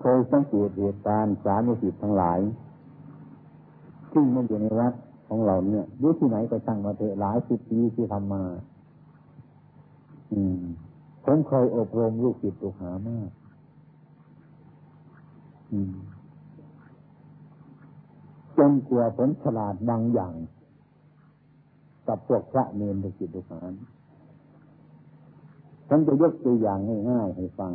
[0.00, 2.40] เคยสังเกตเหตุการณ์สามีสิททั้งหลาย
[4.12, 4.92] ซึ่งมันอยู่ในวัด
[5.28, 8.42] ของเราเนี่ยอยู่ที่ไหนก็ช่างมาเถอะหลายสิบปีที่ทำมา
[10.32, 10.60] อืม
[11.24, 13.30] ผมเคยอบรมลูกศิษย์ลูกหามาก
[18.56, 20.34] จนกลัวผมฉลาดบางอย่าง
[22.08, 23.60] กับพวกพระเนรลูกศิษย์ลูกหา
[25.88, 26.78] ผมจะยกตัวอย่าง
[27.10, 27.72] ง่ายๆให้ฟัง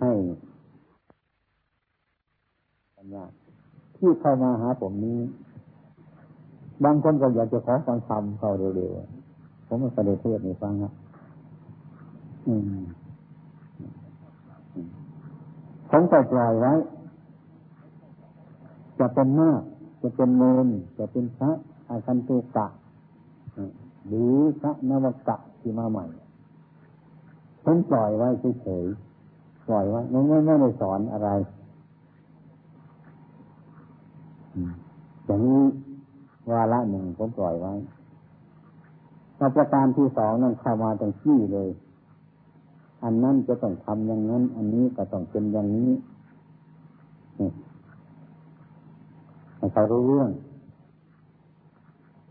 [0.00, 0.12] ให้
[2.96, 3.24] ปัญญา
[3.96, 5.18] ที่เข้ามาหาผมนี้
[6.84, 10.92] บางคนก็อยากจะขอฟังธรรมเขาเร็วๆ ผมก็เลยเทศในฟังครับ
[15.90, 16.72] ผมก็ปล่อยไว้
[18.98, 19.62] จะเป็นมาก
[20.02, 21.50] จะเป็นเนนจะเป็นพระ
[21.88, 22.66] อาคันตุกะ
[24.06, 26.06] หรือพระนวกะที่มาใหม่
[27.64, 28.28] ผมปล่อยไว้
[28.62, 28.84] เฉย
[29.68, 31.28] ปล่อยไว้ไม่ไม่ไม่ได้สอนอะไร
[35.26, 35.62] อย่างนี้
[36.50, 37.72] วาระหนึ่งผมปล่อยไว้
[39.56, 41.68] ประการที่สองนั่นเข้ามาตรงที่เลย
[43.04, 45.90] อันนั้นจะต้องทำอย่างนั้น อันนี้ก็ต้องเป็นอย่างนี้
[49.56, 50.30] ให้เขารู้เรื่อง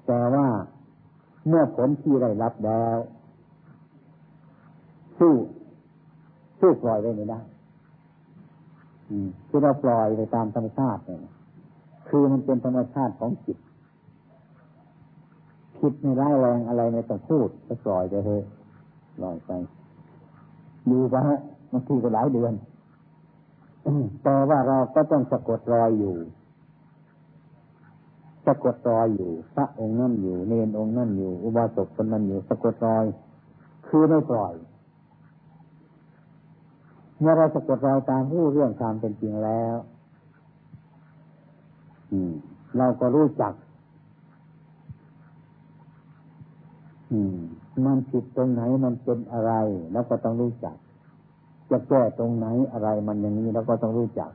[0.05, 0.47] แต่ว่า
[1.47, 2.97] เมื่อผลที่ได้รับแล้ว
[5.19, 5.33] สู้
[6.59, 7.39] สู้ปล่อยไว้ไม่ได้
[9.47, 11.19] คือเราปล่อยไปตามธรรมชาติเนี่ย
[12.07, 13.57] คือมันเป็นธรรมชาติของจิต
[15.77, 18.43] คิดไม่ร้ายแรงอะไรในต้องพูดก็ปล่อยไปเถอะ
[19.17, 19.51] ปล่อยไป
[20.87, 21.39] อยู่ไปฮะ
[21.71, 22.53] บางทีก็หลายเดือน
[24.23, 26.15] แต่ว่าเราก็ต้องสะกดรอยอยู่
[28.45, 33.05] สะกดรอยอยู่พระองค์นั่นอยู่ เนนองค์นั่นอยู่ อุบาสกคนนั้นอยู่ สะกดรอย
[33.87, 34.53] คือไม่ปล่อย
[37.19, 39.75] เมื่อเราสะกดรอยตามรู้เรื่องความเป็นจริงแล้ว
[42.77, 43.53] เราก็รู้จัก
[47.13, 47.39] ม
[47.85, 49.51] มันผิดตรงไหนมันเป็นอะไร
[49.93, 50.75] แล้วก็ต้องรู้จัก
[51.71, 54.31] จะแก้ตรงไหนอะไรมันอย่างนี้แล้วก็ต้องรู้จัก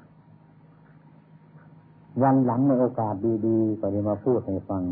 [2.22, 3.14] วันหลังในโอกาส
[3.46, 4.82] ดีๆก็จะมาพูดให้ฟัง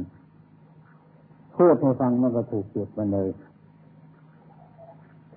[1.56, 3.28] พูดให้ฟังมันก็ถูกจุดมันเลย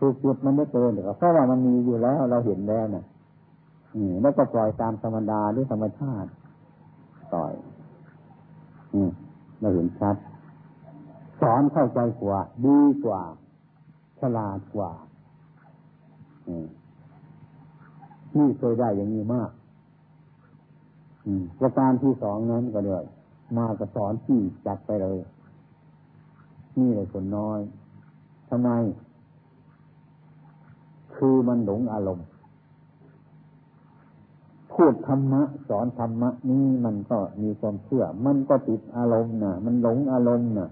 [0.05, 3.05] ถูกจุดมันไม่เกินหรอกเพราะว่ามันมีอยู่แล้วเราเห็นแล้วนะ่ะ
[3.95, 6.29] อืมแล้วก็ปล่อยตามธรรมดาหรือธรรมชาติ
[7.33, 7.53] ปล่อย
[8.93, 9.11] อืม
[9.59, 10.15] เราเห็นชัด
[11.41, 13.23] สอนเข้าใจกว่า ดีกว่า
[14.19, 14.91] ฉลาดกว่า
[16.47, 16.67] อืม
[18.37, 19.51] นี่เคยได้อย่างนี้มาก
[21.25, 23.03] อืมประการที่สองนั้นก็เลย
[23.57, 25.17] มาก็สอนที่จัดไปเลย
[26.79, 27.59] นี่เลยคนน้อย
[28.49, 28.69] ทำไม
[31.15, 32.25] คือมันหลงอารมณ์
[34.73, 40.69] พูดธรรมะ สอนธรรมะนี่มันก็มีความเชื่อ มันก็ติดอารมณ์นะมันหลงอารมณ์นะ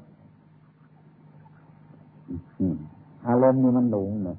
[3.28, 4.38] อารมณ์นี่มันหลงนะ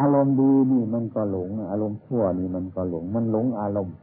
[0.00, 3.96] อารมณ์ดีนี่มันก็หลง อารมณ์ชั่วนี่มันก็หลง มันหลงอารมณ์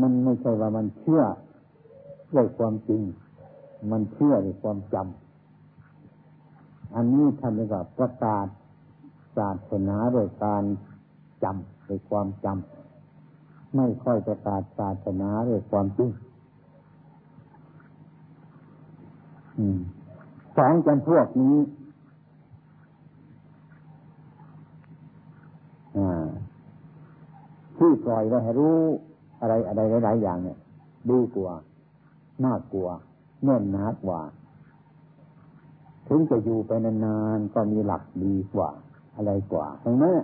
[0.00, 1.22] มันไม่ใช่ว่ามันเชื่อ
[2.34, 3.02] ด้วยความจริง
[3.90, 5.27] มันเชื่อด้วยความจำ
[6.94, 8.46] อันนี้ท่านเรียกว่าประกาศ
[9.36, 10.62] ศาสนาโดยการ
[11.42, 16.10] จำโดยความจำไม่ค่อยประกาศศาสนาโดยความจริง
[20.56, 21.56] สองจำพวกนี้
[27.78, 28.78] ที่ปล่อยไว้ให้รู้
[29.40, 30.58] อะไรอะไรหลายๆอย่างเนี่ย
[31.10, 31.54] ดีกว่า
[32.46, 32.92] มากกว่า
[33.44, 34.20] แน่นหนากว่า
[36.08, 38.70] ถึงจะอยู่ไปนานๆก็มีหลักดีกว่า
[39.16, 40.16] อะไรกว่าทั้งนั้น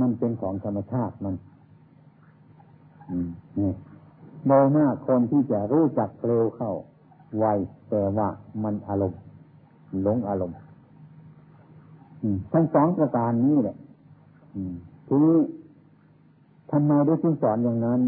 [0.00, 1.34] มันเป็นของธรรมชาติมัน
[3.58, 3.72] นี่
[4.46, 6.72] โดยมากคนที่จะรู้จักเร็วเข้า
[7.38, 7.44] ไว
[7.90, 8.28] แต่ว่า
[8.62, 9.20] มันอารมณ์
[10.02, 10.58] หลงอารมณ์
[12.52, 13.76] ทั้งสองประการนี้แหละ
[15.06, 15.38] ทีนี้
[16.72, 18.00] ทำไมเราจึงสอนอย่างนั้น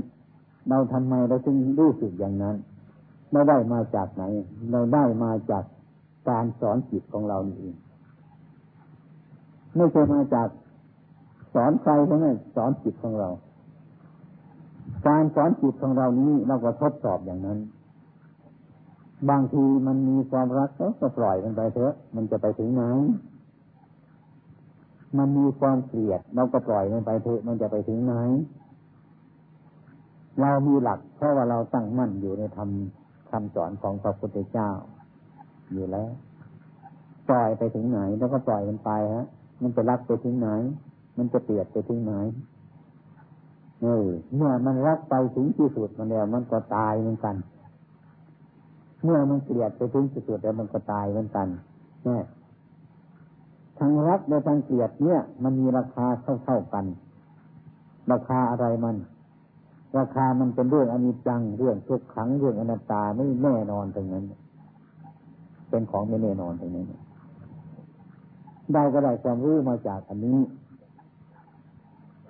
[0.69, 2.57] เราทำไมเราจึงรู้สึกอย่างนั้น
[3.33, 4.25] เราได้มาจากไหน
[4.71, 5.65] เราได้มาจาก
[6.29, 7.77] การสอนจิตของเรานี่เอง
[9.75, 10.49] ไม่ใช่มาจาก
[11.55, 13.29] สอนใครทั้งนั้นสอนจิตของเรา
[15.07, 17.59] การสอนจิตของเรานี้เราก็ทดสอบอย่างนั้น
[19.31, 20.71] บางทีมันมีความรัก
[21.01, 22.83] ก็ปล่อยมันไปเถอะ มันจะไปถึงไหน
[25.19, 28.15] มันมีความเกลียดเราก็ปล่อยมันไปเถอะมันจะไปถึงไหน
[30.41, 32.69] เรามีหลักเพราะว่าเราตั้งมั่นอยู่ในธรรม
[33.31, 34.71] คำสอนของพระพุทธเจ้า
[35.75, 36.11] อยู่แล้ว
[37.29, 39.27] ปล่อยไปถึงไหน แล้วก็ปล่อยมันไปฮะ
[39.63, 40.49] มันจะรักไปถึงไหน
[41.17, 42.15] มันจะเปลียดไปถึงไหน
[43.83, 47.37] เออเมื่อมันรักไปถึงที่สุดมันแล้วมันก็ตายเหมือนกัน
[49.05, 51.47] เมื่อมันเกลียดไปถึงที่สุดแล้วมันก็ตายเหมือนกัน
[52.05, 52.25] เนี่ย
[53.79, 56.85] ทั้งรักและทั้งเกลียดเนี่ย มันมีราคาเท่าเท่ากัน
[58.13, 58.97] ราคาอะไรมัน
[59.99, 64.25] ราคามันเป็นเรื่องอนิจจังเรื่องทุกขังเรื่องอนัตตาไม่แน่นอนตรงนั้น
[65.73, 66.85] เป็นของไม่แน่นอนตรงนี้
[68.73, 70.39] ได้ก็ได้ความรู้มาจากอันนี้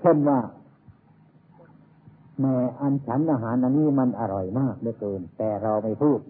[0.01, 0.39] เช่นว่า
[2.41, 6.21] แม่อันฉันอาหารอันนี้มันอร่อยมากเหลือเกิน แต่เราไม่พูด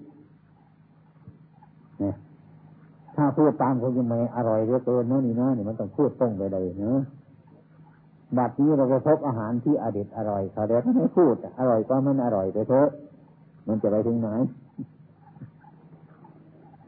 [2.01, 2.15] เนี่ย
[3.17, 6.99] ถ้าพูดตามคนยังไม่อร่อยเหลือเกินเนาะนี่นะนี่มันต้องพูดตรงไปเลยเนาะ
[8.39, 12.89] บัดนี้เราไปพบอาหารที่อดีตอร่อยเขาเดี๋ยวไม่พูด อร่อยก็มันอร่อยไปเถอะ
[13.67, 14.29] มันจะไปถึงไหน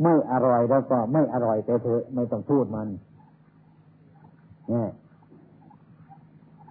[0.05, 2.89] ไม่อร่อยแล้วก็ไม่อร่อยไปเถอะไม่ต้องพูดมัน
[4.71, 4.91] เนี่ย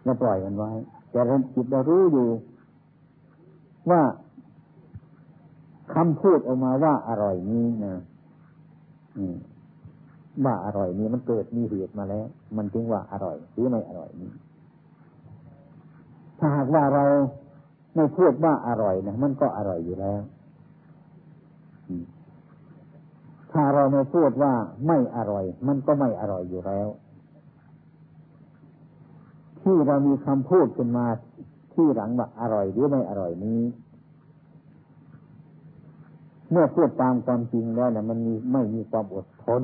[0.04, 0.72] เราปล่อยมันไว้
[1.12, 2.30] แต่เราจิตเรารู้อยู่
[3.90, 4.02] ว่า
[5.94, 7.96] คำพูดออกมาว่าอร่อยนี้นะ
[10.46, 12.26] ว่าอร่อยนี้มันเกิดมีเหตุมาแล้ว
[12.58, 14.32] มันจึงว่าอร่อยหรือไม่อร่อยนี้
[16.40, 17.06] ถ้าหากว่าเรา
[17.96, 20.22] ไม่พูดว่าอร่อยนะมันก็อร่อยอยู่แล้ว
[23.54, 24.54] ถ้าเราไม่พูดว่า
[24.88, 26.88] ไม่อร่อย มันก็ไม่อร่อยอยู่แล้ว
[29.62, 31.06] ที่เรามีคำพูดขึ้นมา
[31.74, 33.62] ที่หลังว่าอร่อยหรือไม่อร่อยนี้
[36.52, 39.62] เมื่อพูดตามความจริงแล้วเนี่ยมันมีไม่มีความอดทน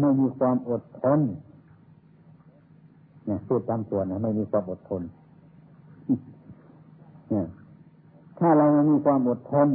[0.00, 1.20] ไม่มีความอดทน
[3.26, 5.02] เนี่ยพูดตามตัวนะไม่มีความอดทน
[7.30, 7.46] เนี่ย
[8.38, 9.68] ถ้าเรามีความอดทน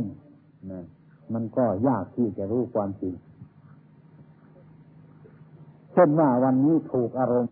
[0.72, 0.86] นะ
[1.34, 3.14] มันก็ยากที่จะรู้ความจริง
[5.92, 7.52] เช่นว่าวันนี้ถูกอารมณ์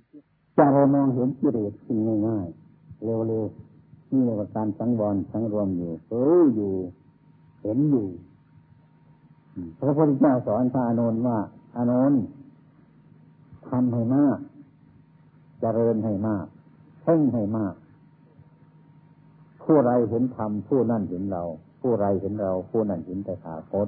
[0.57, 6.73] จะเรามองเห็นกิเลสสิ่งง่ายๆเร็วๆนี่เรียกว่าการสังวรสังรวมอยู่เอออยู่
[7.61, 8.07] เห็นอยู่
[9.79, 11.37] พระพุทธเจ้าสอนพระอานนท์ว่า
[11.77, 12.21] อานนท์
[13.69, 14.41] ทำให้มากจ
[15.61, 16.45] เจริญให้มาก
[17.01, 17.73] เพ่งให้มาก
[19.65, 21.43] ผู้ไรเห็นธรรมผู้นั่นเห็นเรา
[21.81, 23.87] ผู้ไรเห็นเรา ผู้นั่นเห็นแต่ขาคต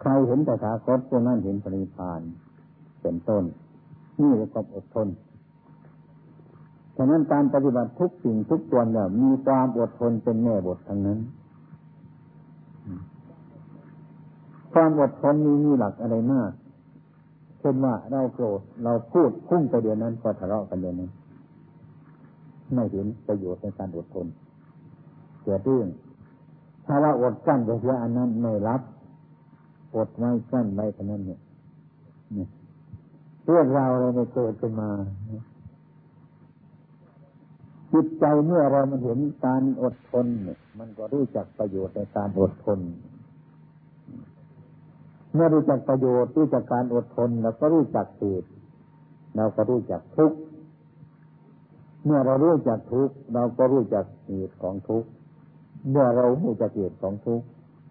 [0.00, 2.20] ใครเห็นแต่ขาคตผู้นั่นเห็นปริพาน
[3.02, 3.44] เป็นต้น
[4.20, 5.08] นี่คือความอดทน
[6.96, 11.18] ฉะนั้นการปฏิบัติทุกสิ่งทุกตัวเนี่ยมีความอดทนเป็นแม่บททั้งนั้น
[14.72, 16.50] ความอดทนมีมีหลักอะไรมาก
[17.60, 21.10] เช่นว่าเราโกรธเราพูดพุ่งไปเดียวนั้นก็ทะเลาะกันเดียวนั้น
[22.74, 24.26] ไม่เห็นประโยชน์ในการอดทน
[25.42, 25.88] เกิดเรื่อง
[26.86, 28.82] ถ้าว่าอดกั้นไปเสียอันนั้นไม่รับ
[29.96, 31.40] อดไว้กั้นไว้เท่านั้นเนี่ย
[33.46, 34.90] เรื่องราวอะไรไม่เกิดขึ้นมา
[37.92, 40.26] จิตใจเมื่อเรามันเห็นการอดทน
[40.78, 42.80] มันก็รู้จักประโยชน์ในการอดทน
[45.34, 48.48] เมื่อรู้จักประโยชน์รู้จักการอดทนเราก็รู้จักเหตุ
[49.36, 50.38] เราก็รู้จักทุกข์
[52.04, 55.08] เมื่อเรารู้จักทุกข์เราก็รู้จักเหตุของทุกข์
[55.90, 57.46] เมื่อเรารู้จักเหตุของทุกข์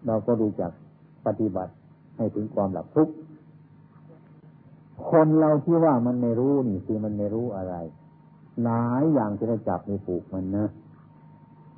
[0.08, 0.72] เราก็รู้จัก
[1.26, 1.72] ปฏิบัติ
[2.18, 3.14] ให้ถึงความหลับทุกข์
[5.10, 7.76] คนเราที่ว่ามันไม่รู้นี่คือมันไม่รู้อะไร
[8.64, 10.68] หลายอย่างที่เราจับในปลูกมันนะ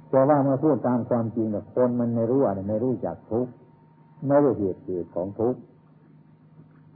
[0.09, 3.51] แต่ว่ามาพูดตามความจริงแต่คนมันไม่รู้อะไรไม่รู้จักทุกข์
[4.27, 5.59] ไม่รู้เหตุเกิดของทุกข์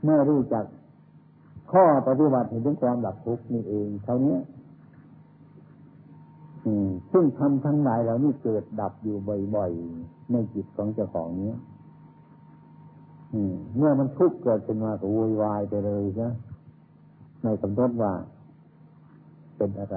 [0.04, 0.64] ไม่รู้จัก
[1.72, 4.36] ข้อปฏิบัติถึงความดับทุกข์นี่เองเท่านี้
[7.12, 9.16] ซึ่งทำทั้งหลายเหล่านี้เกิดดับอยู่
[9.54, 11.58] บ่อยๆ ในจิตของเจ้าของเนี้ย
[13.76, 16.28] เมื่อมันทุกข์เกิดขึ้นมาก็วุ่นวายไปเลยใช่
[17.42, 18.12] ในสมรสว่า
[19.56, 19.96] เป็นอะไร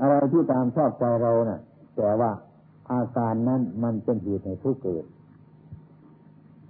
[0.00, 1.60] อะไรที่ตามชอบใจเราเนะ่ะ
[1.96, 2.30] แต่ว่า
[2.92, 5.04] อาการนั้นมันเป็นเหตุในทุกข์เกิด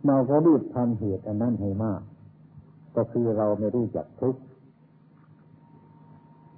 [0.06, 2.00] เราก็รีบทำเหตุอันนั้นให้มาก
[2.96, 4.40] ก็คือเราไม่รู้จักทุกข์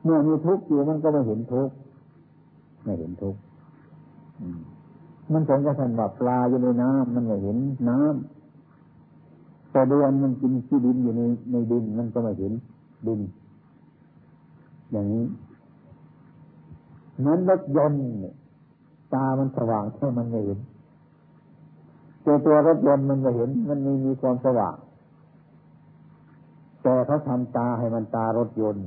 [0.05, 1.75] เมื่อมีทุกข์อยู่มันก็ไม่เห็นทุกข์
[2.89, 3.41] ไม่เห็นทุกข์
[5.33, 7.57] มันสมกับท่านว่าปลาอยู่ในน้ำมันไม่เห็น
[7.89, 12.53] น้ำแต่เดือนมันกินขี้ดินอยู่ในในดินมันก็ไม่เห็น
[13.07, 13.21] ดิน
[14.91, 15.25] อย่างนี้
[17.27, 18.03] นั้นรถยนต์
[19.15, 20.59] ตามันสว่างแค่มันไม่เห็น
[22.25, 24.77] ตัวตัวรถยนต์มันก็เห็น มันไม่มีความสว่าง
[26.83, 28.85] แต่เขาทำตาให้มันตารถยนต์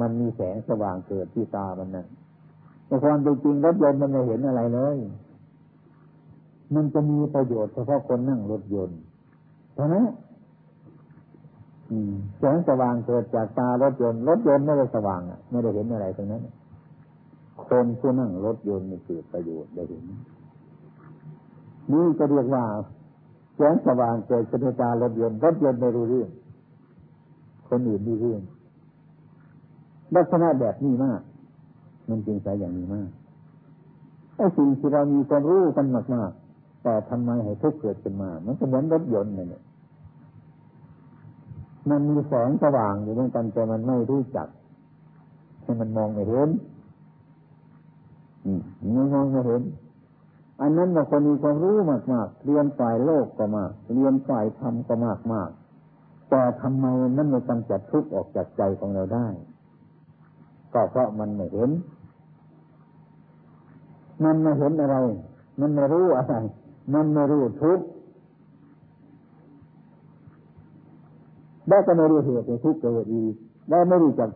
[0.00, 2.06] มันมีแสงสว่างเกิดที่ตามันนั่น
[2.90, 4.96] แต่ความจริงรถยนต์มันไม่เห็นอะไรเลย
[6.74, 9.00] มันจะมีประโยชน์เฉพาะคนนั่งรถยนต์
[9.74, 10.04] เท่านั้น
[12.38, 16.42] แสงสว่างเกิดจากตารถยนต์รถยนต์ไม่ได้สว่างอะ ไม่ได้เห็นอะไรตรงนั้น
[17.64, 20.04] คนผู้นั่งรถยนต์มีเกิดประโยชน์ได้เห็น
[21.92, 22.64] นี่ก็เรียกว่า
[23.56, 26.30] แสงสว่างเกิดจากตารถยนต์รถยนต์ไม่รู้เรื่อง
[27.68, 28.40] คนอื่นรู้เรื่อง
[30.16, 31.20] ลักษณะแบบนี้มาก
[32.08, 33.10] มันจริงใจอย่างนี้มาก
[34.36, 39.62] ไอ้สิ่งที่เรามีความรู้กันมากๆแต่ทำไมให้ทุกข์เกิดขึ้นมา มันก็เหมือนรถยนต์เนี่ย
[41.90, 44.48] มันมีแสงสว่างอยู่เหมือนกันแต่มันไม่รู้จัก
[45.62, 46.48] ให้มันมองไม่เห็น
[48.94, 49.62] ไม่มองไม่เห็น
[50.60, 51.76] อันนั้นบาคนมีความรู้
[52.12, 55.50] มากๆเรียนฝ่ายโลกก็มาก เรียนฝ่ายธรรมก็มากมาก
[56.30, 59.26] แต่ทำไมนั่นไม่กำจัดทุกข์ออกจากใจของเราได้
[60.74, 61.70] ก็เพราะมันไม่เห็น
[64.24, 64.96] มันไม่เห็นอะไร
[65.60, 66.34] มันไม่รู้อะไร
[66.94, 67.84] มันไม่รู้ทุกข์
[71.68, 73.34] ได้ก็ไม่รู้เหตุในทุกข์เกิดอีก
[73.70, 74.30] ได้ไม่รู้จัก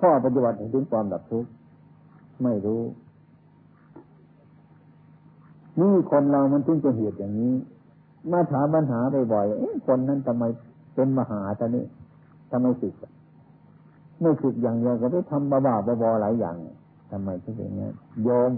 [0.00, 1.50] ข้อปฏิบัติถึงความดับทุกข์
[2.42, 2.82] ไม่รู้
[5.80, 7.54] นี่คนเรามันถึงจะเหตุอย่างนี้
[8.32, 9.00] มาถามปัญหา
[9.32, 10.44] บ่อยๆคนนั้นทำไม
[10.94, 11.84] เป็นมหาตอนนี้
[12.50, 12.94] ทำไมสึก
[14.20, 16.56] ไม่สึกอย่างเดียวก็ไปทำบ้าๆบอๆหลายอย่าง
[17.10, 17.88] ทำไมถึงเป็นอย่างนี้
[18.24, 18.52] โยม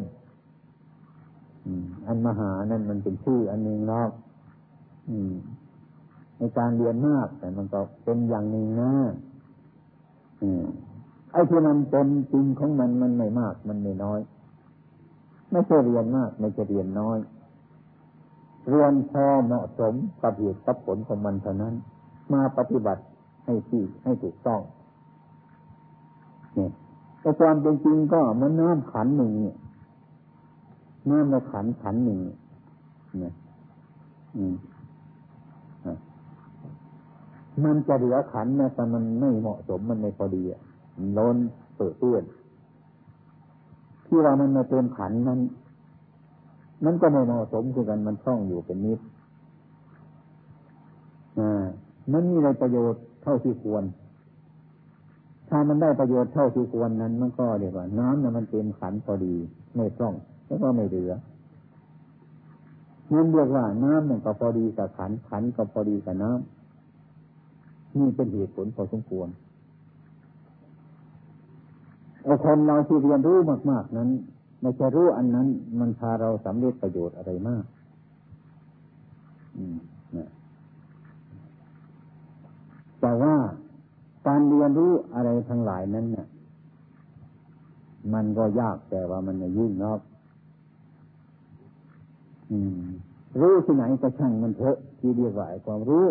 [2.07, 4.09] อันมหานั่นมันเป็นชื่ออันหนึ่งเนาะ
[6.39, 8.93] ในการเรียนมาก แต่มันก็เป็นอย่างหนึ่งนะ
[11.33, 14.21] ไอ้ที่มันเป็นจริงของมันมันไม่มาก มันไม่น้อย
[15.51, 17.19] ไม่ใช่เรียนมาก ไม่ใช่เรียนน้อย
[18.69, 21.75] เรียนพอเหมาะสมกับเหตุกับผลของมันเท่านั้น
[22.33, 23.03] มาปฏิบัติ
[23.45, 24.61] ให้ที่ให้ถูกต้อง
[26.57, 26.69] นี่
[27.21, 29.57] แต่ความเป็นจริงก็มันน้ำขันหนึ่งเนี่ย
[31.11, 32.19] น้ำในขันขันหนึ่ง
[33.21, 33.35] เนี่ย
[34.37, 34.55] อืม
[37.65, 40.61] มันจะเหลือขันนะแต่มันไม่เหมาะสมมันไม่พอดีอะ
[41.19, 41.37] ล้น
[41.75, 42.25] เปื้อเปื้อน
[44.07, 45.41] ที่ว่ามันมาเต็มขันนั้น
[46.85, 49.01] มันก็ไม่เหมาะสมคือกันมันช่องอยู่เป็นนิด
[51.39, 51.65] อ่า
[52.13, 53.85] มันมีอะไรประโยชน์เท่าที่ควร
[55.55, 59.35] ถ้ามันได้ประโยชน์เท่าที่ควรนั้น มันก็เรียกว่า น้ำนะมันเต็มขันพอดี
[59.75, 60.15] ไม่ช่อง
[60.47, 61.13] แล้วก็ไม่เหลือ
[63.13, 69.29] นั่นเรียกว่าน้ำมันก็พอดีกับขันขันก็พอดีกับน้ำนี่เป็นเหตุผลพอสมควร
[72.25, 73.39] ไอ้คนเราที่เรียนรู้
[73.71, 74.09] มาก ๆ นั้น
[74.61, 75.47] ไม่ใช่รู้อันนั้น
[75.81, 77.65] มันพาเราสำเร็จประโยชน์อะไรมาก
[79.57, 79.77] อืม
[83.01, 83.35] แต่ว่า
[84.27, 86.27] การ เรียนรู้อะไรทั้งหลายนั้นเนี่ย
[88.15, 90.01] มันก็ยากแต่ว่ามันยุ่งนอก
[93.41, 96.07] รู้ที่ไหนก็ช่างมันเถอะที่เรียกว่าความรู้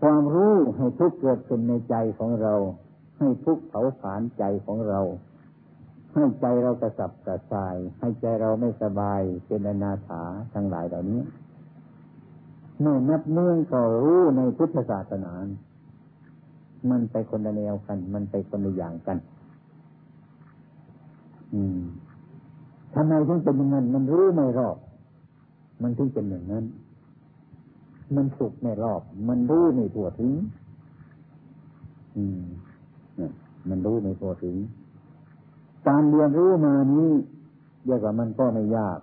[0.00, 2.54] ความรู้ให้ทุกเกิดขึ้นในใจของเรา
[3.18, 5.00] ให้ทุกเผาผลาญใจของเรา
[6.12, 10.22] ให้ใจเรากระสับกระส่าย ให้ใจเราไม่สบายเป็นอนาถา
[10.54, 11.22] ทั้งหลายเหล่านี้
[12.80, 15.32] เมื่อนับเนื่องก็รู้ในพุทธศาสนา
[16.90, 19.18] มันไปคนละแนวกัน มันไปคนละอย่างกัน
[21.54, 21.78] อืม
[22.94, 24.76] ทำไมถึงเป็นอย่างนั้น มันรู้ไม่รอบ
[25.82, 26.64] มันถึงเป็นอย่างนั้น
[28.16, 30.32] มันสุกไม่รอบ มันรู้ไม่ทั่วถึง
[32.16, 32.42] อืม
[33.16, 33.32] เนี่ย
[33.68, 34.56] มันรู้ในตัวถึง
[35.88, 37.10] การเรียนรู้มานี้
[37.86, 38.98] เรียกว่ามันก็ไม่ยาก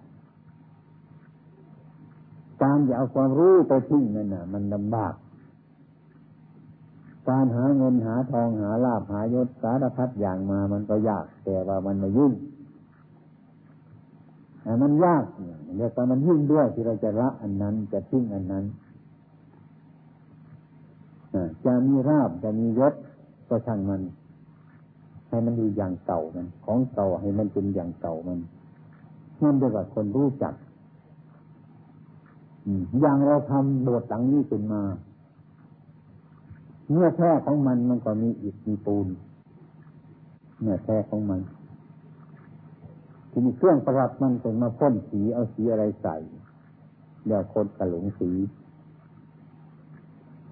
[2.64, 5.14] การจะเอาความรู้ไปทิ้งนั่นน่ะ มันลำบาก
[7.30, 12.34] การหาเงินหาทองหาลาภหายศสารพัดอย่างมามันก็ยาก แต่ว่ามันไม่ยุ่ง
[14.64, 15.24] แต่มันยาก
[15.78, 18.66] เรียกว่มันยุ่งด้วยที่เราจะละอันนั้นจะทิ้งอันนั้น
[21.66, 22.94] จะมีราบจะมียศ
[23.50, 24.02] ก็ช่างมัน
[25.28, 28.40] ให้มันอยู่อย่างเก่ามัน ของเก่าให้มันเป็นอย่างเก่ามัน
[29.42, 30.54] นั่นเรียกว่าคนรู้จัก
[33.02, 34.82] อย่างเราทำโบสถ์หลังนี้ขึ้นมา
[36.92, 39.08] เมื่อแท้ของมันมันก็มีอิฐมีปูน
[40.62, 41.42] เมื่อแท้ของมัน
[43.32, 46.16] ทีนี้เครื่องประดับมันเป็นมาพ่นสีเอาสีอะไรใส่
[47.26, 48.30] เดี๋ยวคนกระหลงสี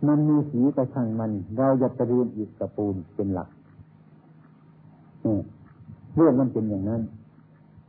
[0.07, 3.49] มันมีสีกระช่างมัน เราจะไปเรียนอิฐกระปูนเป็นหลัก
[6.15, 7.01] เรื่องมันเป็นอย่างนั้น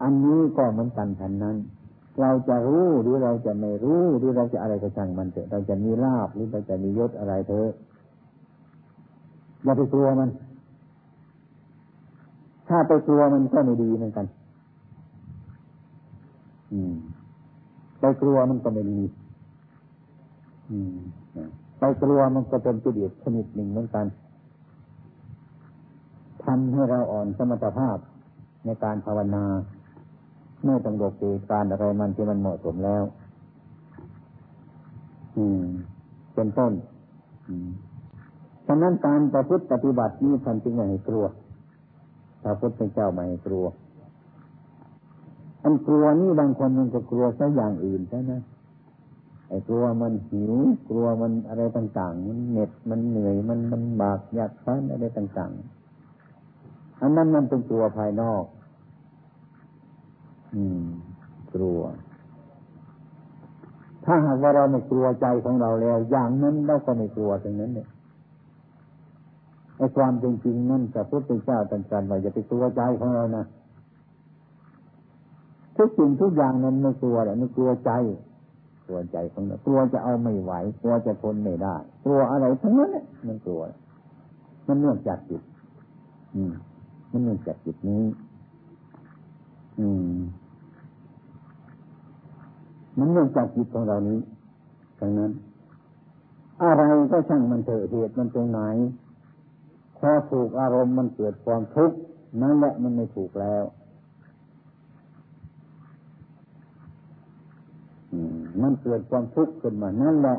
[0.03, 1.57] อันนี้ก็เหมือนกันทันนั้น
[2.21, 7.71] เราจะรู้หรือเราจะไม่รู้หรือเราจะอะไรกระช่างมันเถอะเราจะมีลาบหรือเราจะมียศอะไรเถอะ
[9.65, 10.31] อย่าไปกลัวมัน
[12.69, 14.27] ถ้าไปกลัวมันก็ไม่ดีเหมือนกัน
[16.73, 16.95] อืม
[18.01, 19.01] ไปกลัวมันก็ไม่ดี
[20.71, 20.97] อืม
[21.79, 24.07] ไปกลัวมันก็เป็นกิเลสชนิดหนึ่งเหมือนกัน
[26.45, 27.99] ทำให้เราอ่อนสมรรถภาพ
[28.65, 29.45] ในการภาวนา
[30.65, 33.03] ไม่ต้องหลบเหตุการอะไรมันที่มันเหมาะสมแล้ว
[35.37, 35.63] อืม
[36.35, 36.73] เป็นต้น
[37.49, 41.25] อืมะนั้นการประพฤติปฏิบัตินี้ท่านจึงไม่ให้กลัว
[42.43, 43.67] พระพุทธเจ้าไม่ให้กลัว
[45.63, 48.33] อันกลัวนี่บางคนมันก็กลัวซะอย่างอื่นใช่ไหม
[49.49, 50.53] ไอ้กลัวมันหิว
[50.89, 58.45] กลัวมันอะไรต่างๆมันเหน็ดมันเหนื่อยมันมันบากอยากฟันอะไรต่างๆ อันนั้นมันเป็นกลัวภายนอก
[60.55, 60.85] อืม
[61.55, 61.81] กลัว
[64.05, 67.89] ถ้าหากว่าเราไม่กลัวใจของเราแล้ว อย่างนั้นเราก็ไม่กลัวตรงนั้นเนี่ย
[69.83, 73.45] ไอ้ความจริงๆนั่นพระพุทธเจ้าตรัสว่าอย่าไปกลัวใจของเรานะ
[75.77, 77.91] ทุกสิ่งทุกอย่างนั้นไม่กลัวแหละไม่กลัวใจ
[78.87, 83.63] กลัวใจของเรากลัวจะเอาไม่ไหวกลัวจะทนไม่ได้กลัวอะไรทั้งนั้นนี่ยมันกลัว
[84.67, 85.43] มันเนื่องจากจิต
[86.35, 86.53] อืม
[87.11, 88.05] มันเนื่องจากจิตนี้
[89.79, 90.21] อืม
[92.99, 94.19] มันเนื่องจากจิตของเรานี้
[95.01, 95.31] ดังนั้น
[96.61, 98.61] อะไรก็ช่างมันเถอะเหตุมันตรงไหน
[100.05, 101.97] พอถูกอารมณ์มันเกิดความทุกข์
[102.43, 103.63] นั่นแหละมันไม่ถูกแล้ว
[108.63, 110.37] มันเกิดความทุกข์ขึ้นมานั่นแหละ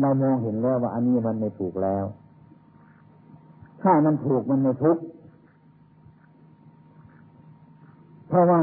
[0.00, 2.04] เรามองเห็นแล้วว่าอันนี้มันไม่ถูกแล้ว
[3.82, 5.02] ถ้ามันถูกมันไม่ทุกข์
[8.28, 8.62] เพราะว่า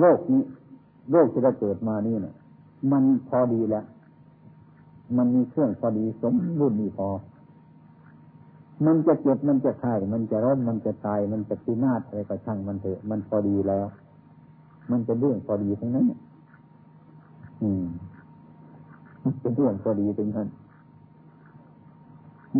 [0.00, 0.42] โลกนี้
[1.12, 2.34] โลกที่เราเกิดมานี่เนะ
[2.92, 3.84] มันพอดีแล้ว
[5.16, 7.08] มันมีเครื่องพอดีสมบูรณ์มีพอ
[8.86, 13.86] มันจะเจ็บมันจะไข้มันจะร้อนมันจะตาย มันจะพินาศอะไรก็ช่างมันเถอะมันพอดีแล้ว
[14.90, 16.06] มันเป็นเรื่องพอดีทั้งนั้น
[17.62, 17.84] อืม
[19.40, 20.48] เป็นเรื่องพอดีทั้งนั้น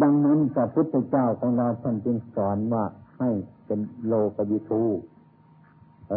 [0.02, 2.84] ดังนั้นพระพุทธเจ้าของเราท่านจึงสอนว่า
[3.18, 3.30] ให้
[3.66, 4.82] เป็นโลกวิทู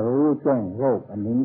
[0.06, 1.40] รู้แจ้งโลกอันนี้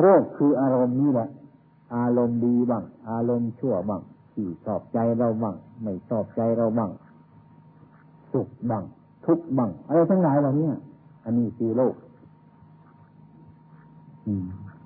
[0.00, 1.28] โรคคืออารมณ์นี้แหละ
[1.96, 6.90] อารมณ์ดีบ้าง อารมณ์ชั่วบ้างที่ชอบใจเราบ้างไม่ชอบใจเราบ้าง
[8.32, 8.84] สุขบ้าง
[9.24, 10.68] ทุกข์บ้างอะไรทั้งหลายเหล่านี้
[11.24, 11.94] อันนี้คือโลก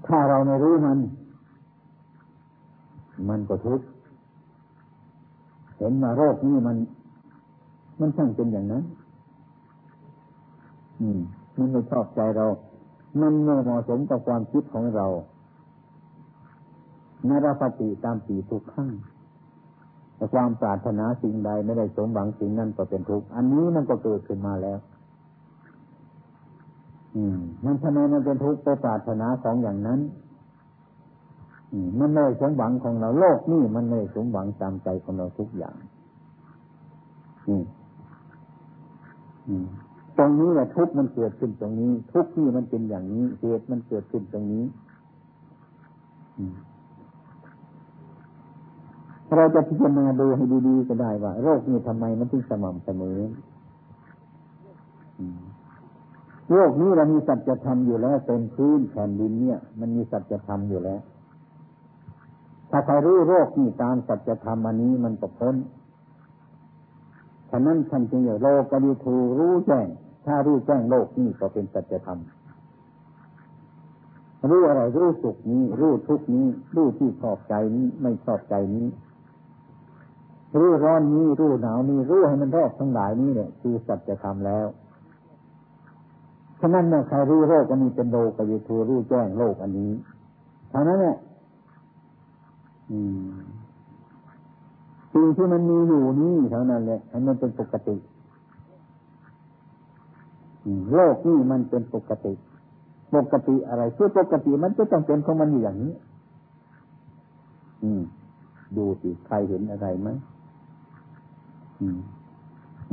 [0.07, 0.99] ถ้าเราไม่รู้มัน
[3.29, 3.87] มันก็ทุกข์
[5.77, 6.77] เห็นมาโรคนี้มัน
[8.01, 8.85] มันช่างเป็นอย่างนั้น
[11.01, 11.21] อืม
[11.57, 12.47] มันไม่ชอบใจเรา
[13.19, 15.07] มันไม่เหมาะสมกับความคิดของเรา
[17.29, 18.91] นรปฏิตามปีทุกขั้ง
[20.17, 24.79] แต่ความปรารถนาสิ่งใดไม่ได้สมหวังสิ่งนั้นก็เป็นทุกข์อันนี้มันก็เกิดขึ้นมาแล้ว
[27.17, 30.01] อืม มันทำไมมันเป็นทุกข์ไปปรารถนาของอย่างนั้น
[31.73, 35.77] อืมมันไม่สมหวังของเราโลกนี่มันไม่สมหวังตามใจของเราทุกอย่าง
[37.49, 37.65] อืม
[39.49, 39.67] อืม
[40.19, 44.65] ตรงนี้แหละทุกข์มันเกิดขึ้นตรงนี้ ทุกข์ที่มันเป็นอย่างนี้เหตุมันเกิดขึ้นตรงนี้
[49.37, 53.19] เราจะพิจารณาดูให้ดีๆก็ได้ว่า โรคนี้ทำไมมันถึงสม่ำเสมอ
[56.53, 61.01] โรคนี้เรามีสัจธรรมอยู่แล้วเป็นพื้นแผ่นดินเนี่ย มันมีสัจธรรมอยู่แล้ว
[62.71, 65.55] ถ้าใครรู้โรคนี้ตามสัจธรรมอันนี้มันก็พ้น
[67.51, 69.87] ฉะนั้นท่านจึงอย่าโลกดิทูรู้แจ้ง
[70.27, 72.21] ถ้ารู้แจ้งโลกนี้ก็เป็นสัจธรรม
[74.51, 78.87] รู้อะไรรู้สุขนี้ รู้ทุกนี้ รู้ที่ชอบใจนี้ไม่ชอบใจนี้
[80.59, 84.67] รู้ร้อนนี้ รู้หนาวนี้ รู้ให้มันรอบทั้งหลายนี้เนี่ยคือสัจธรรมแล้ว
[86.61, 89.91] ฉะนั้นเนี่ยใครรู้โลกอันนี้เป็นโลกวิทูรู้แจ้งโลกอันนี้
[90.71, 91.17] เท่านั้นเนี่ย
[95.13, 97.97] สิ่งที่มันมีอยู่นี่เท่านั้นแหละให้มันเป็นปกติ
[100.95, 102.33] โลกนี่มันเป็นปกติ
[103.15, 105.93] ปกติอะไรคือปกติมันก็ต้องเป็นของมันอย่างนี้
[107.83, 108.03] อืม
[108.77, 110.09] ดูสิใครเห็นอะไรไหม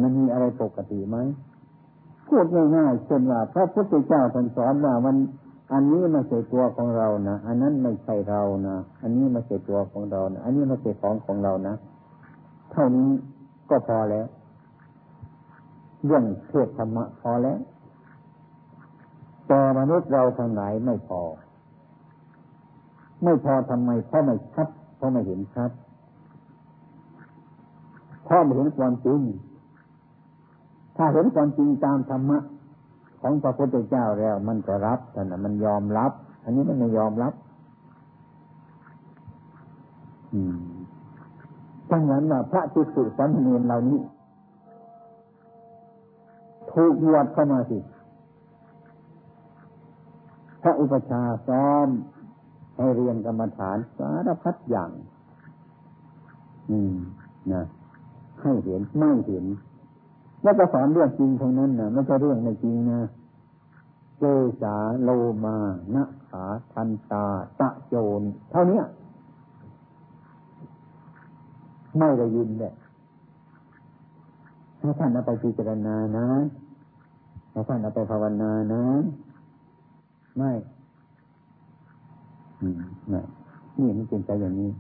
[0.01, 1.17] มันมีอะไรปกติไหม
[2.27, 5.15] พูดง่ายๆเช่นว่าพระพุทธเจ้าท่านสอนว่ามัน
[5.73, 11.75] อันนี้ไม่ใช่ตัวของเรานะอันนั้นไม่ใช่เรานะอันนี้ไม่ใช่ตัวของเรานะอันนี้ไม่ใช่ของของเรานะ
[12.71, 13.10] เท่านี้
[13.69, 14.27] ก็พอแล้ว
[16.06, 17.60] เรื่องเทศธรรมะพอแล้ว
[19.47, 21.21] แต่มนุษย์เราทั้งหลายไม่พอ
[23.23, 25.71] ไม่พอทำไมเพราะไม่ชัดเพราะไม่เห็นชัด
[28.25, 29.19] เพราะไม่เห็นความจริง
[30.95, 32.38] ถ้าเห็นความจริงตามธรรมะ
[33.21, 36.12] ของพระพุทธเจ้าแล้ว มันก็รับแต่นะมันยอมรับ
[36.43, 37.34] อันนี้มันไม่ยอมรับ
[40.34, 40.58] อืม
[41.91, 44.00] ดังนั้นว่าพระจิสุสัมเนรเหล่านี้
[46.71, 47.78] ถูกบวชเข้ามาสิ
[50.62, 51.88] พระอุปชาซ้อม
[52.78, 54.91] ให้เรียนกรรมฐานสารพัดอย่าง
[56.69, 56.95] อืม
[57.54, 57.63] นะ
[58.41, 59.45] ให้เห็นไม่เห็น
[60.43, 63.02] แล้วก็สอนเรื่องจริงทั้งนั้นนะไม่ใช่เรื่องไม่จริงนะ
[64.19, 64.23] เจ
[64.62, 65.10] สาโล
[65.45, 65.58] มา
[65.95, 67.26] นะขาทันตา
[67.60, 68.21] ตะโจน
[68.52, 68.82] เท่านี้
[71.97, 72.73] ไม่ได้ยินเลย
[74.80, 76.28] ให้ท่านเอาไปพิจารณานะ
[77.52, 78.84] ให้ท่านเอาไปภาวนานะ
[80.38, 80.52] ไม่
[83.12, 83.21] นี่
[83.80, 84.71] นี่มันเป็นใจอย่างนี้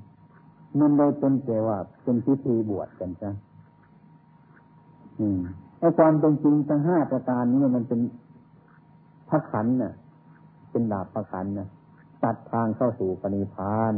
[0.79, 3.29] มันเลยเป็นแต่ว่าเป็นพิธีบวชกันใช่
[5.79, 7.99] ไอ้ความเป็นจริงทั้งห้าประการนี้มันเป็น
[9.29, 9.93] พระขันน่ะ
[10.71, 11.67] เป็นดาบพระขันน่ะ
[12.23, 13.93] ตัดทางเข้าสู่ปณิพาน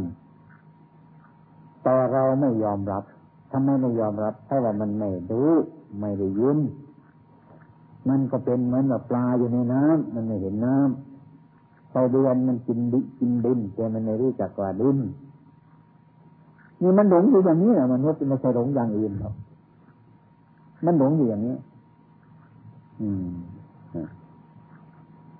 [1.83, 3.03] แต่เราไม่ยอมรับ
[3.51, 5.51] ทำไมไม่ยอมรับ เพราะว่ามันไม่รู้
[5.99, 6.59] ไม่ได้ยิน
[8.09, 14.97] มันก็เป็นเหมือนแบบปลาอยู่ในน้ำมันไม่เห็นน้ำไฟเดือนมันกินดิกินดินแต่มันไม่รู้จักว่าดิน
[16.81, 19.35] นี่มันหลงอยู่อย่างนี้นะมันไม่ใช่หลงอย่างอื่นหรอก
[20.85, 21.55] มันหลงอยู่อย่างนี้
[23.01, 23.29] อืม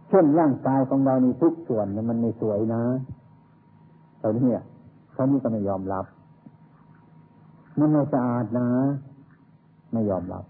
[0.10, 2.82] เช่นร่างกายของเรานี่ทุกส่วนเนี่ยมันไม่สวยนะ
[4.22, 4.48] ตอนนี้
[5.14, 6.06] เขานี่ก็ไม่ยอมรับ
[7.78, 8.68] มันไม่สะอาดนะ
[9.92, 10.44] ไม่ยอมรับ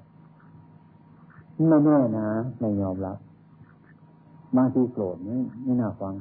[1.68, 2.28] ไม่แน่นะ
[2.60, 3.18] ไม่ยอมรับ
[4.56, 6.14] บางทีโกรธไม่ไม่น่าฟัง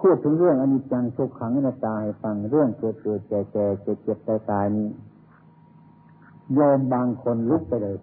[0.00, 4.88] พูดถึงเรื่องอนิจจังทุกขังอนัตตาให้ฟังเรื่องเกิดเกิดแก่แก่เจ็บเจ็บตายตายนี้
[6.58, 7.96] ยอมบางคนลุกไปเลย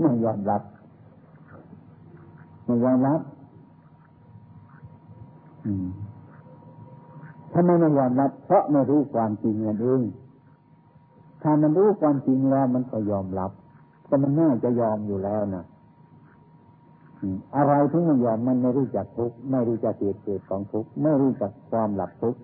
[0.00, 0.62] ไม่ยอมรับ
[2.64, 3.20] ไม่ยอมรับ
[5.64, 5.86] อืม
[7.58, 10.02] ทำไมไม่ยอมรับ เพราะไม่รู้ความจริงนั่นเอง
[11.42, 13.50] ถ้ามันรู้ความจริงแล้วมันก็ยอมรับ
[14.08, 15.64] ก็มันน่าจะยอมอยู่แล้วนะ
[17.56, 22.40] อะไรที่มันยอมมันไม่รู้จักทุกข์ไม่รู้จักเหตุเกิดของทุกข์ไม่รู้จักความหลับทุกข์